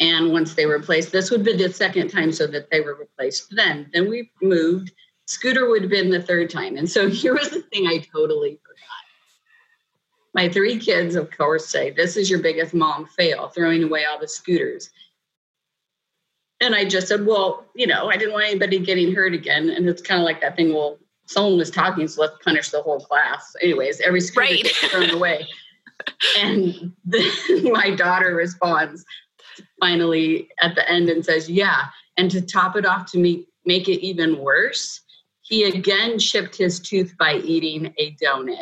And 0.00 0.32
once 0.32 0.54
they 0.54 0.66
were 0.66 0.78
replaced, 0.78 1.12
this 1.12 1.30
would 1.30 1.44
be 1.44 1.56
the 1.56 1.72
second 1.72 2.08
time 2.08 2.32
so 2.32 2.48
that 2.48 2.70
they 2.72 2.80
were 2.80 2.96
replaced 2.96 3.54
then. 3.54 3.88
Then 3.92 4.10
we 4.10 4.32
moved. 4.42 4.90
Scooter 5.26 5.68
would 5.68 5.82
have 5.82 5.90
been 5.92 6.10
the 6.10 6.20
third 6.20 6.50
time. 6.50 6.76
And 6.76 6.90
so 6.90 7.08
here 7.08 7.34
was 7.34 7.50
the 7.50 7.62
thing 7.62 7.86
I 7.86 7.98
totally 7.98 8.58
forgot. 8.62 8.80
My 10.34 10.48
three 10.48 10.78
kids, 10.78 11.14
of 11.14 11.30
course, 11.30 11.66
say, 11.68 11.90
This 11.90 12.16
is 12.16 12.28
your 12.28 12.40
biggest 12.40 12.74
mom 12.74 13.06
fail, 13.06 13.48
throwing 13.48 13.84
away 13.84 14.06
all 14.06 14.18
the 14.18 14.26
scooters. 14.26 14.90
And 16.60 16.74
I 16.74 16.84
just 16.84 17.08
said, 17.08 17.24
Well, 17.26 17.66
you 17.74 17.86
know, 17.86 18.08
I 18.08 18.16
didn't 18.16 18.32
want 18.32 18.46
anybody 18.46 18.78
getting 18.78 19.14
hurt 19.14 19.34
again. 19.34 19.70
And 19.70 19.88
it's 19.88 20.02
kind 20.02 20.20
of 20.20 20.24
like 20.24 20.40
that 20.40 20.56
thing, 20.56 20.74
well, 20.74 20.98
someone 21.26 21.56
was 21.56 21.70
talking, 21.70 22.08
so 22.08 22.22
let's 22.22 22.34
punish 22.44 22.70
the 22.70 22.82
whole 22.82 23.00
class. 23.00 23.54
Anyways, 23.62 24.00
every 24.00 24.20
scooter 24.20 24.52
right. 24.52 24.62
gets 24.62 24.78
thrown 24.88 25.10
away 25.10 25.46
and 26.38 26.92
then 27.04 27.30
my 27.72 27.94
daughter 27.94 28.34
responds 28.34 29.04
finally 29.80 30.48
at 30.62 30.74
the 30.74 30.88
end 30.90 31.08
and 31.08 31.24
says, 31.24 31.48
Yeah. 31.48 31.86
And 32.16 32.30
to 32.32 32.42
top 32.42 32.76
it 32.76 32.84
off, 32.84 33.10
to 33.12 33.18
make, 33.18 33.46
make 33.64 33.88
it 33.88 34.04
even 34.04 34.38
worse, 34.38 35.00
he 35.42 35.64
again 35.64 36.18
chipped 36.18 36.56
his 36.56 36.78
tooth 36.78 37.14
by 37.18 37.36
eating 37.36 37.94
a 37.98 38.14
donut. 38.22 38.58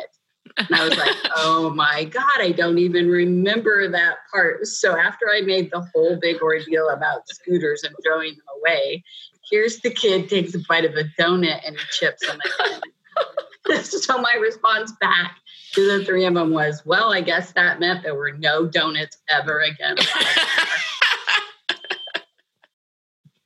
And 0.59 0.75
I 0.75 0.87
was 0.87 0.97
like, 0.97 1.15
oh 1.37 1.71
my 1.73 2.03
God, 2.03 2.39
I 2.39 2.51
don't 2.51 2.77
even 2.79 3.09
remember 3.09 3.89
that 3.89 4.17
part. 4.31 4.67
So 4.67 4.97
after 4.97 5.27
I 5.33 5.41
made 5.41 5.71
the 5.71 5.81
whole 5.93 6.17
big 6.19 6.41
ordeal 6.41 6.89
about 6.89 7.27
scooters 7.29 7.83
and 7.83 7.95
throwing 8.03 8.31
them 8.31 8.45
away, 8.59 9.03
here's 9.49 9.79
the 9.79 9.89
kid 9.89 10.29
takes 10.29 10.53
a 10.55 10.59
bite 10.67 10.85
of 10.85 10.95
a 10.95 11.05
donut 11.19 11.59
and 11.65 11.77
chips 11.91 12.27
on 12.29 12.39
it. 12.43 13.83
so 13.85 14.19
my 14.19 14.33
response 14.41 14.91
back 14.99 15.37
to 15.73 15.97
the 15.97 16.03
three 16.05 16.25
of 16.25 16.33
them 16.33 16.51
was, 16.51 16.83
well, 16.85 17.13
I 17.13 17.21
guess 17.21 17.51
that 17.53 17.79
meant 17.79 18.03
there 18.03 18.15
were 18.15 18.31
no 18.31 18.65
donuts 18.65 19.17
ever 19.29 19.61
again. 19.61 19.97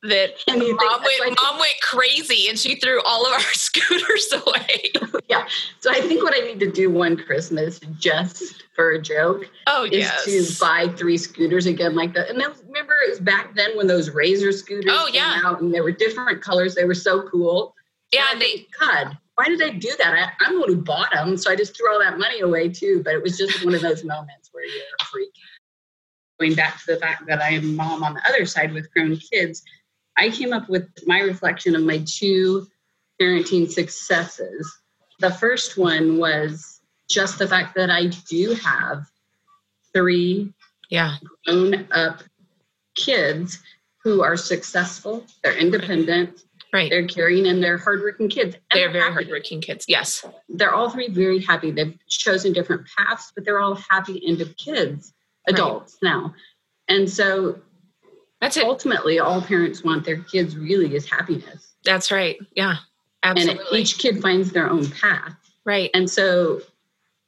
that 0.04 0.34
mom 0.48 1.02
went 1.02 1.40
mom 1.42 1.58
went 1.58 1.74
crazy 1.82 2.48
and 2.48 2.58
she 2.58 2.76
threw 2.76 3.00
all 3.02 3.26
of 3.26 3.32
our 3.32 3.40
scooters 3.52 4.32
away. 4.32 4.92
yeah. 5.28 5.46
So 5.80 5.90
I 5.90 6.00
think 6.00 6.22
what 6.22 6.34
I 6.34 6.46
need 6.46 6.60
to 6.60 6.70
do 6.70 6.90
one 6.90 7.16
Christmas 7.16 7.80
just 7.98 8.64
for 8.74 8.92
a 8.92 9.02
joke 9.02 9.48
oh, 9.66 9.84
is 9.84 9.92
yes. 9.92 10.24
to 10.24 10.60
buy 10.60 10.88
three 10.96 11.16
scooters 11.16 11.66
again 11.66 11.94
like 11.94 12.12
that. 12.14 12.28
And 12.28 12.38
then 12.38 12.50
remember 12.66 12.94
it 13.06 13.10
was 13.10 13.20
back 13.20 13.54
then 13.54 13.76
when 13.76 13.86
those 13.86 14.10
razor 14.10 14.52
scooters 14.52 14.92
oh, 14.94 15.08
yeah. 15.12 15.40
out 15.44 15.60
and 15.60 15.72
they 15.72 15.80
were 15.80 15.92
different 15.92 16.42
colors. 16.42 16.74
They 16.74 16.84
were 16.84 16.94
so 16.94 17.22
cool. 17.28 17.74
Yeah, 18.12 18.26
and 18.30 18.40
they 18.40 18.66
God, 18.78 19.16
why 19.36 19.46
did 19.46 19.62
I 19.62 19.70
do 19.70 19.90
that? 19.98 20.14
I, 20.14 20.44
I'm 20.44 20.54
the 20.54 20.60
one 20.60 20.68
who 20.68 20.82
bought 20.82 21.12
them, 21.12 21.36
so 21.36 21.50
I 21.50 21.56
just 21.56 21.76
threw 21.76 21.92
all 21.92 21.98
that 21.98 22.18
money 22.18 22.40
away 22.40 22.68
too. 22.68 23.02
But 23.04 23.14
it 23.14 23.22
was 23.22 23.38
just 23.38 23.64
one 23.64 23.74
of 23.74 23.80
those 23.80 24.04
moments 24.04 24.50
where 24.52 24.64
you're 24.64 24.84
a 25.00 25.04
freak. 25.06 25.32
Going 26.38 26.54
back 26.54 26.78
to 26.84 26.94
the 26.94 27.00
fact 27.00 27.26
that 27.26 27.40
I 27.40 27.50
am 27.50 27.74
mom 27.74 28.02
on 28.02 28.14
the 28.14 28.22
other 28.28 28.44
side 28.44 28.72
with 28.72 28.92
grown 28.92 29.16
kids, 29.16 29.62
I 30.16 30.30
came 30.30 30.52
up 30.52 30.68
with 30.68 30.88
my 31.06 31.20
reflection 31.20 31.74
of 31.74 31.82
my 31.82 32.04
two 32.06 32.66
parenting 33.20 33.70
successes. 33.70 34.78
The 35.20 35.30
first 35.30 35.76
one 35.78 36.18
was 36.18 36.80
just 37.08 37.38
the 37.38 37.48
fact 37.48 37.74
that 37.76 37.90
I 37.90 38.06
do 38.28 38.54
have 38.54 39.06
three 39.92 40.52
yeah. 40.90 41.16
grown 41.46 41.86
up 41.92 42.22
kids 42.96 43.60
who 44.02 44.22
are 44.22 44.36
successful, 44.36 45.24
they're 45.42 45.56
independent, 45.56 46.44
Right. 46.74 46.90
They're 46.90 47.06
caring 47.06 47.46
and 47.46 47.62
they're 47.62 47.78
hardworking 47.78 48.28
kids. 48.28 48.56
They're, 48.72 48.90
very 48.90 49.04
happy. 49.04 49.14
hardworking 49.14 49.60
kids. 49.60 49.84
Yes. 49.86 50.24
They're 50.48 50.74
all 50.74 50.90
three 50.90 51.08
very 51.08 51.38
happy. 51.38 51.70
They've 51.70 51.96
chosen 52.08 52.52
different 52.52 52.84
paths, 52.98 53.30
but 53.32 53.44
they're 53.44 53.60
all 53.60 53.76
happy 53.88 54.20
end 54.26 54.44
kids, 54.56 55.12
adults 55.46 55.98
right. 56.02 56.10
now. 56.10 56.34
And 56.88 57.08
so 57.08 57.60
that's 58.40 58.56
it. 58.56 58.64
Ultimately, 58.64 59.18
all 59.18 59.40
parents 59.40 59.82
want 59.82 60.04
their 60.04 60.18
kids 60.18 60.56
really 60.56 60.94
is 60.94 61.08
happiness. 61.08 61.74
That's 61.84 62.10
right. 62.10 62.38
Yeah. 62.54 62.76
Absolutely. 63.22 63.58
And 63.58 63.76
each 63.78 63.98
kid 63.98 64.20
finds 64.20 64.52
their 64.52 64.68
own 64.68 64.90
path. 64.90 65.34
Right. 65.64 65.90
And 65.94 66.08
so 66.08 66.60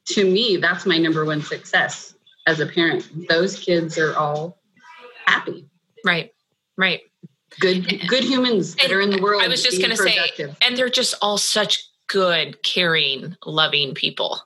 to 0.07 0.25
me, 0.31 0.57
that's 0.57 0.87
my 0.87 0.99
number 0.99 1.25
one 1.25 1.43
success 1.43 2.15
as 2.47 2.61
a 2.61 2.67
parent. 2.67 3.29
Those 3.29 3.59
kids 3.59 3.99
are 3.99 4.15
all 4.15 4.59
happy. 5.25 5.67
Right. 6.05 6.33
Right. 6.77 7.01
Good 7.61 8.07
good 8.07 8.25
humans 8.25 8.75
that 8.77 8.93
are 8.93 9.01
in 9.01 9.11
the 9.11 9.23
world. 9.23 9.43
I 9.43 9.49
was 9.49 9.63
just 9.63 9.81
gonna 9.81 9.97
say 9.97 10.19
and 10.61 10.77
they're 10.77 10.91
just 10.91 11.15
all 11.23 11.39
such 11.39 11.89
good, 12.09 12.63
caring, 12.63 13.35
loving 13.47 13.95
people. 13.95 14.41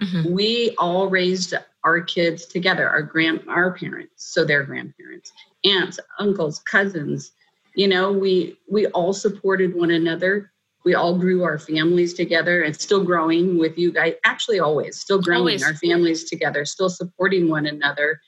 Mm-hmm. 0.00 0.32
We 0.32 0.74
all 0.78 1.08
raised 1.08 1.54
our 1.86 2.00
kids 2.00 2.44
together, 2.44 2.88
our 2.88 3.02
grand 3.02 3.40
our 3.48 3.72
parents, 3.72 4.12
so 4.16 4.44
their 4.44 4.64
grandparents, 4.64 5.32
aunts, 5.64 5.98
uncles, 6.18 6.58
cousins. 6.58 7.32
You 7.74 7.88
know, 7.88 8.12
we 8.12 8.58
we 8.68 8.86
all 8.88 9.14
supported 9.14 9.74
one 9.74 9.92
another 9.92 10.50
we 10.86 10.94
all 10.94 11.18
grew 11.18 11.42
our 11.42 11.58
families 11.58 12.14
together 12.14 12.62
and 12.62 12.80
still 12.80 13.04
growing 13.04 13.58
with 13.58 13.76
you 13.76 13.92
guys 13.92 14.14
actually 14.24 14.60
always 14.60 14.98
still 14.98 15.20
growing 15.20 15.40
always. 15.40 15.64
our 15.64 15.74
families 15.74 16.24
together 16.24 16.64
still 16.64 16.88
supporting 16.88 17.50
one 17.50 17.66
another 17.66 18.20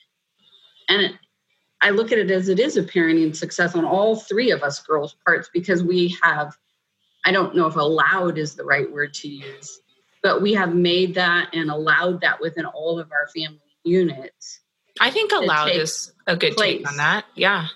and 0.89 1.01
it, 1.01 1.13
i 1.81 1.91
look 1.91 2.11
at 2.11 2.19
it 2.19 2.33
as 2.33 2.49
it 2.49 2.59
is 2.59 2.77
a 2.77 2.83
parenting 2.83 3.35
success 3.35 3.77
on 3.77 3.85
all 3.85 4.17
three 4.17 4.51
of 4.51 4.63
us 4.65 4.81
girls 4.81 5.17
parts 5.25 5.49
because 5.55 5.85
we 5.85 6.15
have 6.21 6.59
i 7.25 7.31
don't 7.31 7.55
know 7.55 7.67
if 7.67 7.77
allowed 7.77 8.37
is 8.37 8.57
the 8.57 8.65
right 8.65 8.91
word 8.91 9.15
to 9.15 9.29
use 9.29 9.81
but 10.23 10.43
we 10.43 10.53
have 10.55 10.75
made 10.75 11.15
that 11.15 11.49
and 11.53 11.71
allowed 11.71 12.21
that 12.21 12.41
within 12.41 12.67
all 12.67 12.99
of 12.99 13.11
our 13.13 13.29
family 13.29 13.61
units 13.85 14.61
i 15.01 15.11
think 15.11 15.33
allowed 15.33 15.71
is 15.71 16.13
a 16.27 16.37
good 16.37 16.55
place. 16.57 16.79
take 16.79 16.89
on 16.89 16.97
that 16.97 17.25
yeah 17.35 17.67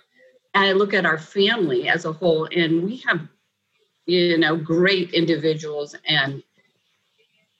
and 0.54 0.64
i 0.64 0.72
look 0.72 0.94
at 0.94 1.06
our 1.06 1.18
family 1.18 1.88
as 1.88 2.04
a 2.04 2.12
whole 2.12 2.48
and 2.54 2.82
we 2.82 2.96
have 2.96 3.20
you 4.06 4.38
know, 4.38 4.56
great 4.56 5.12
individuals 5.12 5.94
and 6.06 6.42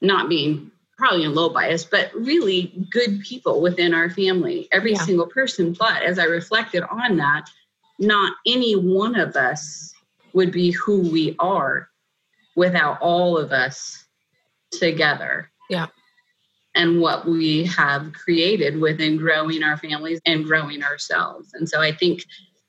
not 0.00 0.28
being 0.28 0.70
probably 0.98 1.24
in 1.24 1.34
low 1.34 1.48
bias, 1.48 1.84
but 1.84 2.12
really 2.14 2.86
good 2.90 3.20
people 3.20 3.60
within 3.60 3.94
our 3.94 4.10
family, 4.10 4.68
every 4.72 4.92
yeah. 4.92 5.04
single 5.04 5.26
person. 5.26 5.74
But 5.78 6.02
as 6.02 6.18
I 6.18 6.24
reflected 6.24 6.82
on 6.90 7.16
that, 7.16 7.48
not 7.98 8.34
any 8.46 8.74
one 8.74 9.16
of 9.16 9.36
us 9.36 9.92
would 10.32 10.52
be 10.52 10.70
who 10.72 11.00
we 11.10 11.36
are 11.38 11.88
without 12.56 13.00
all 13.00 13.38
of 13.38 13.52
us 13.52 14.01
together. 14.72 15.50
Yeah. 15.70 15.86
And 16.74 17.00
what 17.00 17.26
we 17.26 17.64
have 17.66 18.12
created 18.12 18.80
within 18.80 19.18
growing 19.18 19.62
our 19.62 19.76
families 19.76 20.20
and 20.26 20.44
growing 20.44 20.82
ourselves. 20.82 21.50
And 21.54 21.68
so 21.68 21.80
I 21.80 21.92
think 21.92 22.24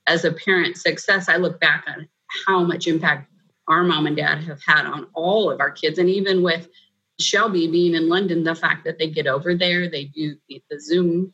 as 0.06 0.24
a 0.24 0.32
parent 0.32 0.76
success, 0.76 1.28
I 1.28 1.36
look 1.36 1.58
back 1.60 1.84
on 1.88 2.08
how 2.46 2.62
much 2.62 2.86
impact 2.86 3.30
our 3.68 3.82
mom 3.82 4.06
and 4.06 4.16
dad 4.16 4.42
have 4.44 4.60
had 4.66 4.84
on 4.84 5.06
all 5.14 5.50
of 5.50 5.60
our 5.60 5.70
kids. 5.70 5.98
And 5.98 6.10
even 6.10 6.42
with 6.42 6.68
Shelby 7.18 7.70
being 7.70 7.94
in 7.94 8.08
London, 8.08 8.44
the 8.44 8.54
fact 8.54 8.84
that 8.84 8.98
they 8.98 9.08
get 9.08 9.26
over 9.26 9.54
there, 9.54 9.88
they 9.88 10.04
do 10.04 10.36
the 10.48 10.80
Zoom 10.80 11.32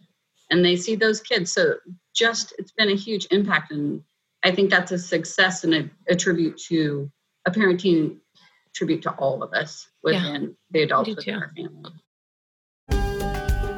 and 0.51 0.65
they 0.65 0.77
see 0.77 0.95
those 0.95 1.21
kids. 1.21 1.53
So 1.53 1.77
just 2.15 2.55
it's 2.59 2.73
been 2.73 2.91
a 2.91 2.97
huge 2.97 3.27
impact. 3.31 3.73
And 3.73 4.03
I 4.45 4.53
think 4.53 4.71
that's 4.71 4.93
a 4.93 4.99
success 4.99 5.65
and 5.65 5.75
a, 5.75 5.91
a 6.09 6.17
tribute 6.17 6.59
to 6.69 7.11
a 7.47 7.51
parenting 7.51 8.19
tribute 8.75 9.03
to 9.03 9.11
all 9.13 9.43
of 9.43 9.53
us 9.53 9.89
within 10.03 10.43
yeah, 10.43 10.49
the 10.71 10.83
adults 10.83 11.15
within 11.15 11.35
our 11.35 11.53
family. 11.57 11.91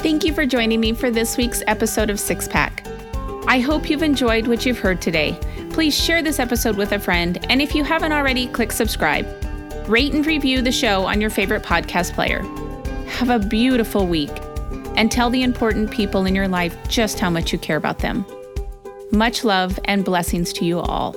Thank 0.02 0.24
you 0.24 0.34
for 0.34 0.44
joining 0.46 0.80
me 0.80 0.94
for 0.94 1.10
this 1.10 1.36
week's 1.36 1.62
episode 1.66 2.10
of 2.10 2.18
Six 2.18 2.48
Pack. 2.48 2.84
I 3.46 3.60
hope 3.60 3.88
you've 3.88 4.02
enjoyed 4.02 4.46
what 4.46 4.66
you've 4.66 4.78
heard 4.78 5.00
today. 5.00 5.38
Please 5.70 5.96
share 5.96 6.22
this 6.22 6.38
episode 6.38 6.76
with 6.76 6.92
a 6.92 6.98
friend, 6.98 7.44
and 7.48 7.62
if 7.62 7.74
you 7.74 7.84
haven't 7.84 8.12
already, 8.12 8.46
click 8.48 8.72
subscribe. 8.72 9.26
Rate 9.88 10.12
and 10.12 10.26
review 10.26 10.62
the 10.62 10.72
show 10.72 11.04
on 11.04 11.20
your 11.20 11.30
favorite 11.30 11.62
podcast 11.62 12.14
player. 12.14 12.42
Have 13.08 13.30
a 13.30 13.38
beautiful 13.38 14.06
week, 14.06 14.30
and 14.96 15.10
tell 15.10 15.30
the 15.30 15.42
important 15.42 15.90
people 15.90 16.26
in 16.26 16.34
your 16.34 16.48
life 16.48 16.76
just 16.88 17.18
how 17.18 17.30
much 17.30 17.52
you 17.52 17.58
care 17.58 17.76
about 17.76 17.98
them. 18.00 18.24
Much 19.12 19.44
love 19.44 19.78
and 19.84 20.04
blessings 20.04 20.52
to 20.54 20.64
you 20.64 20.78
all. 20.80 21.14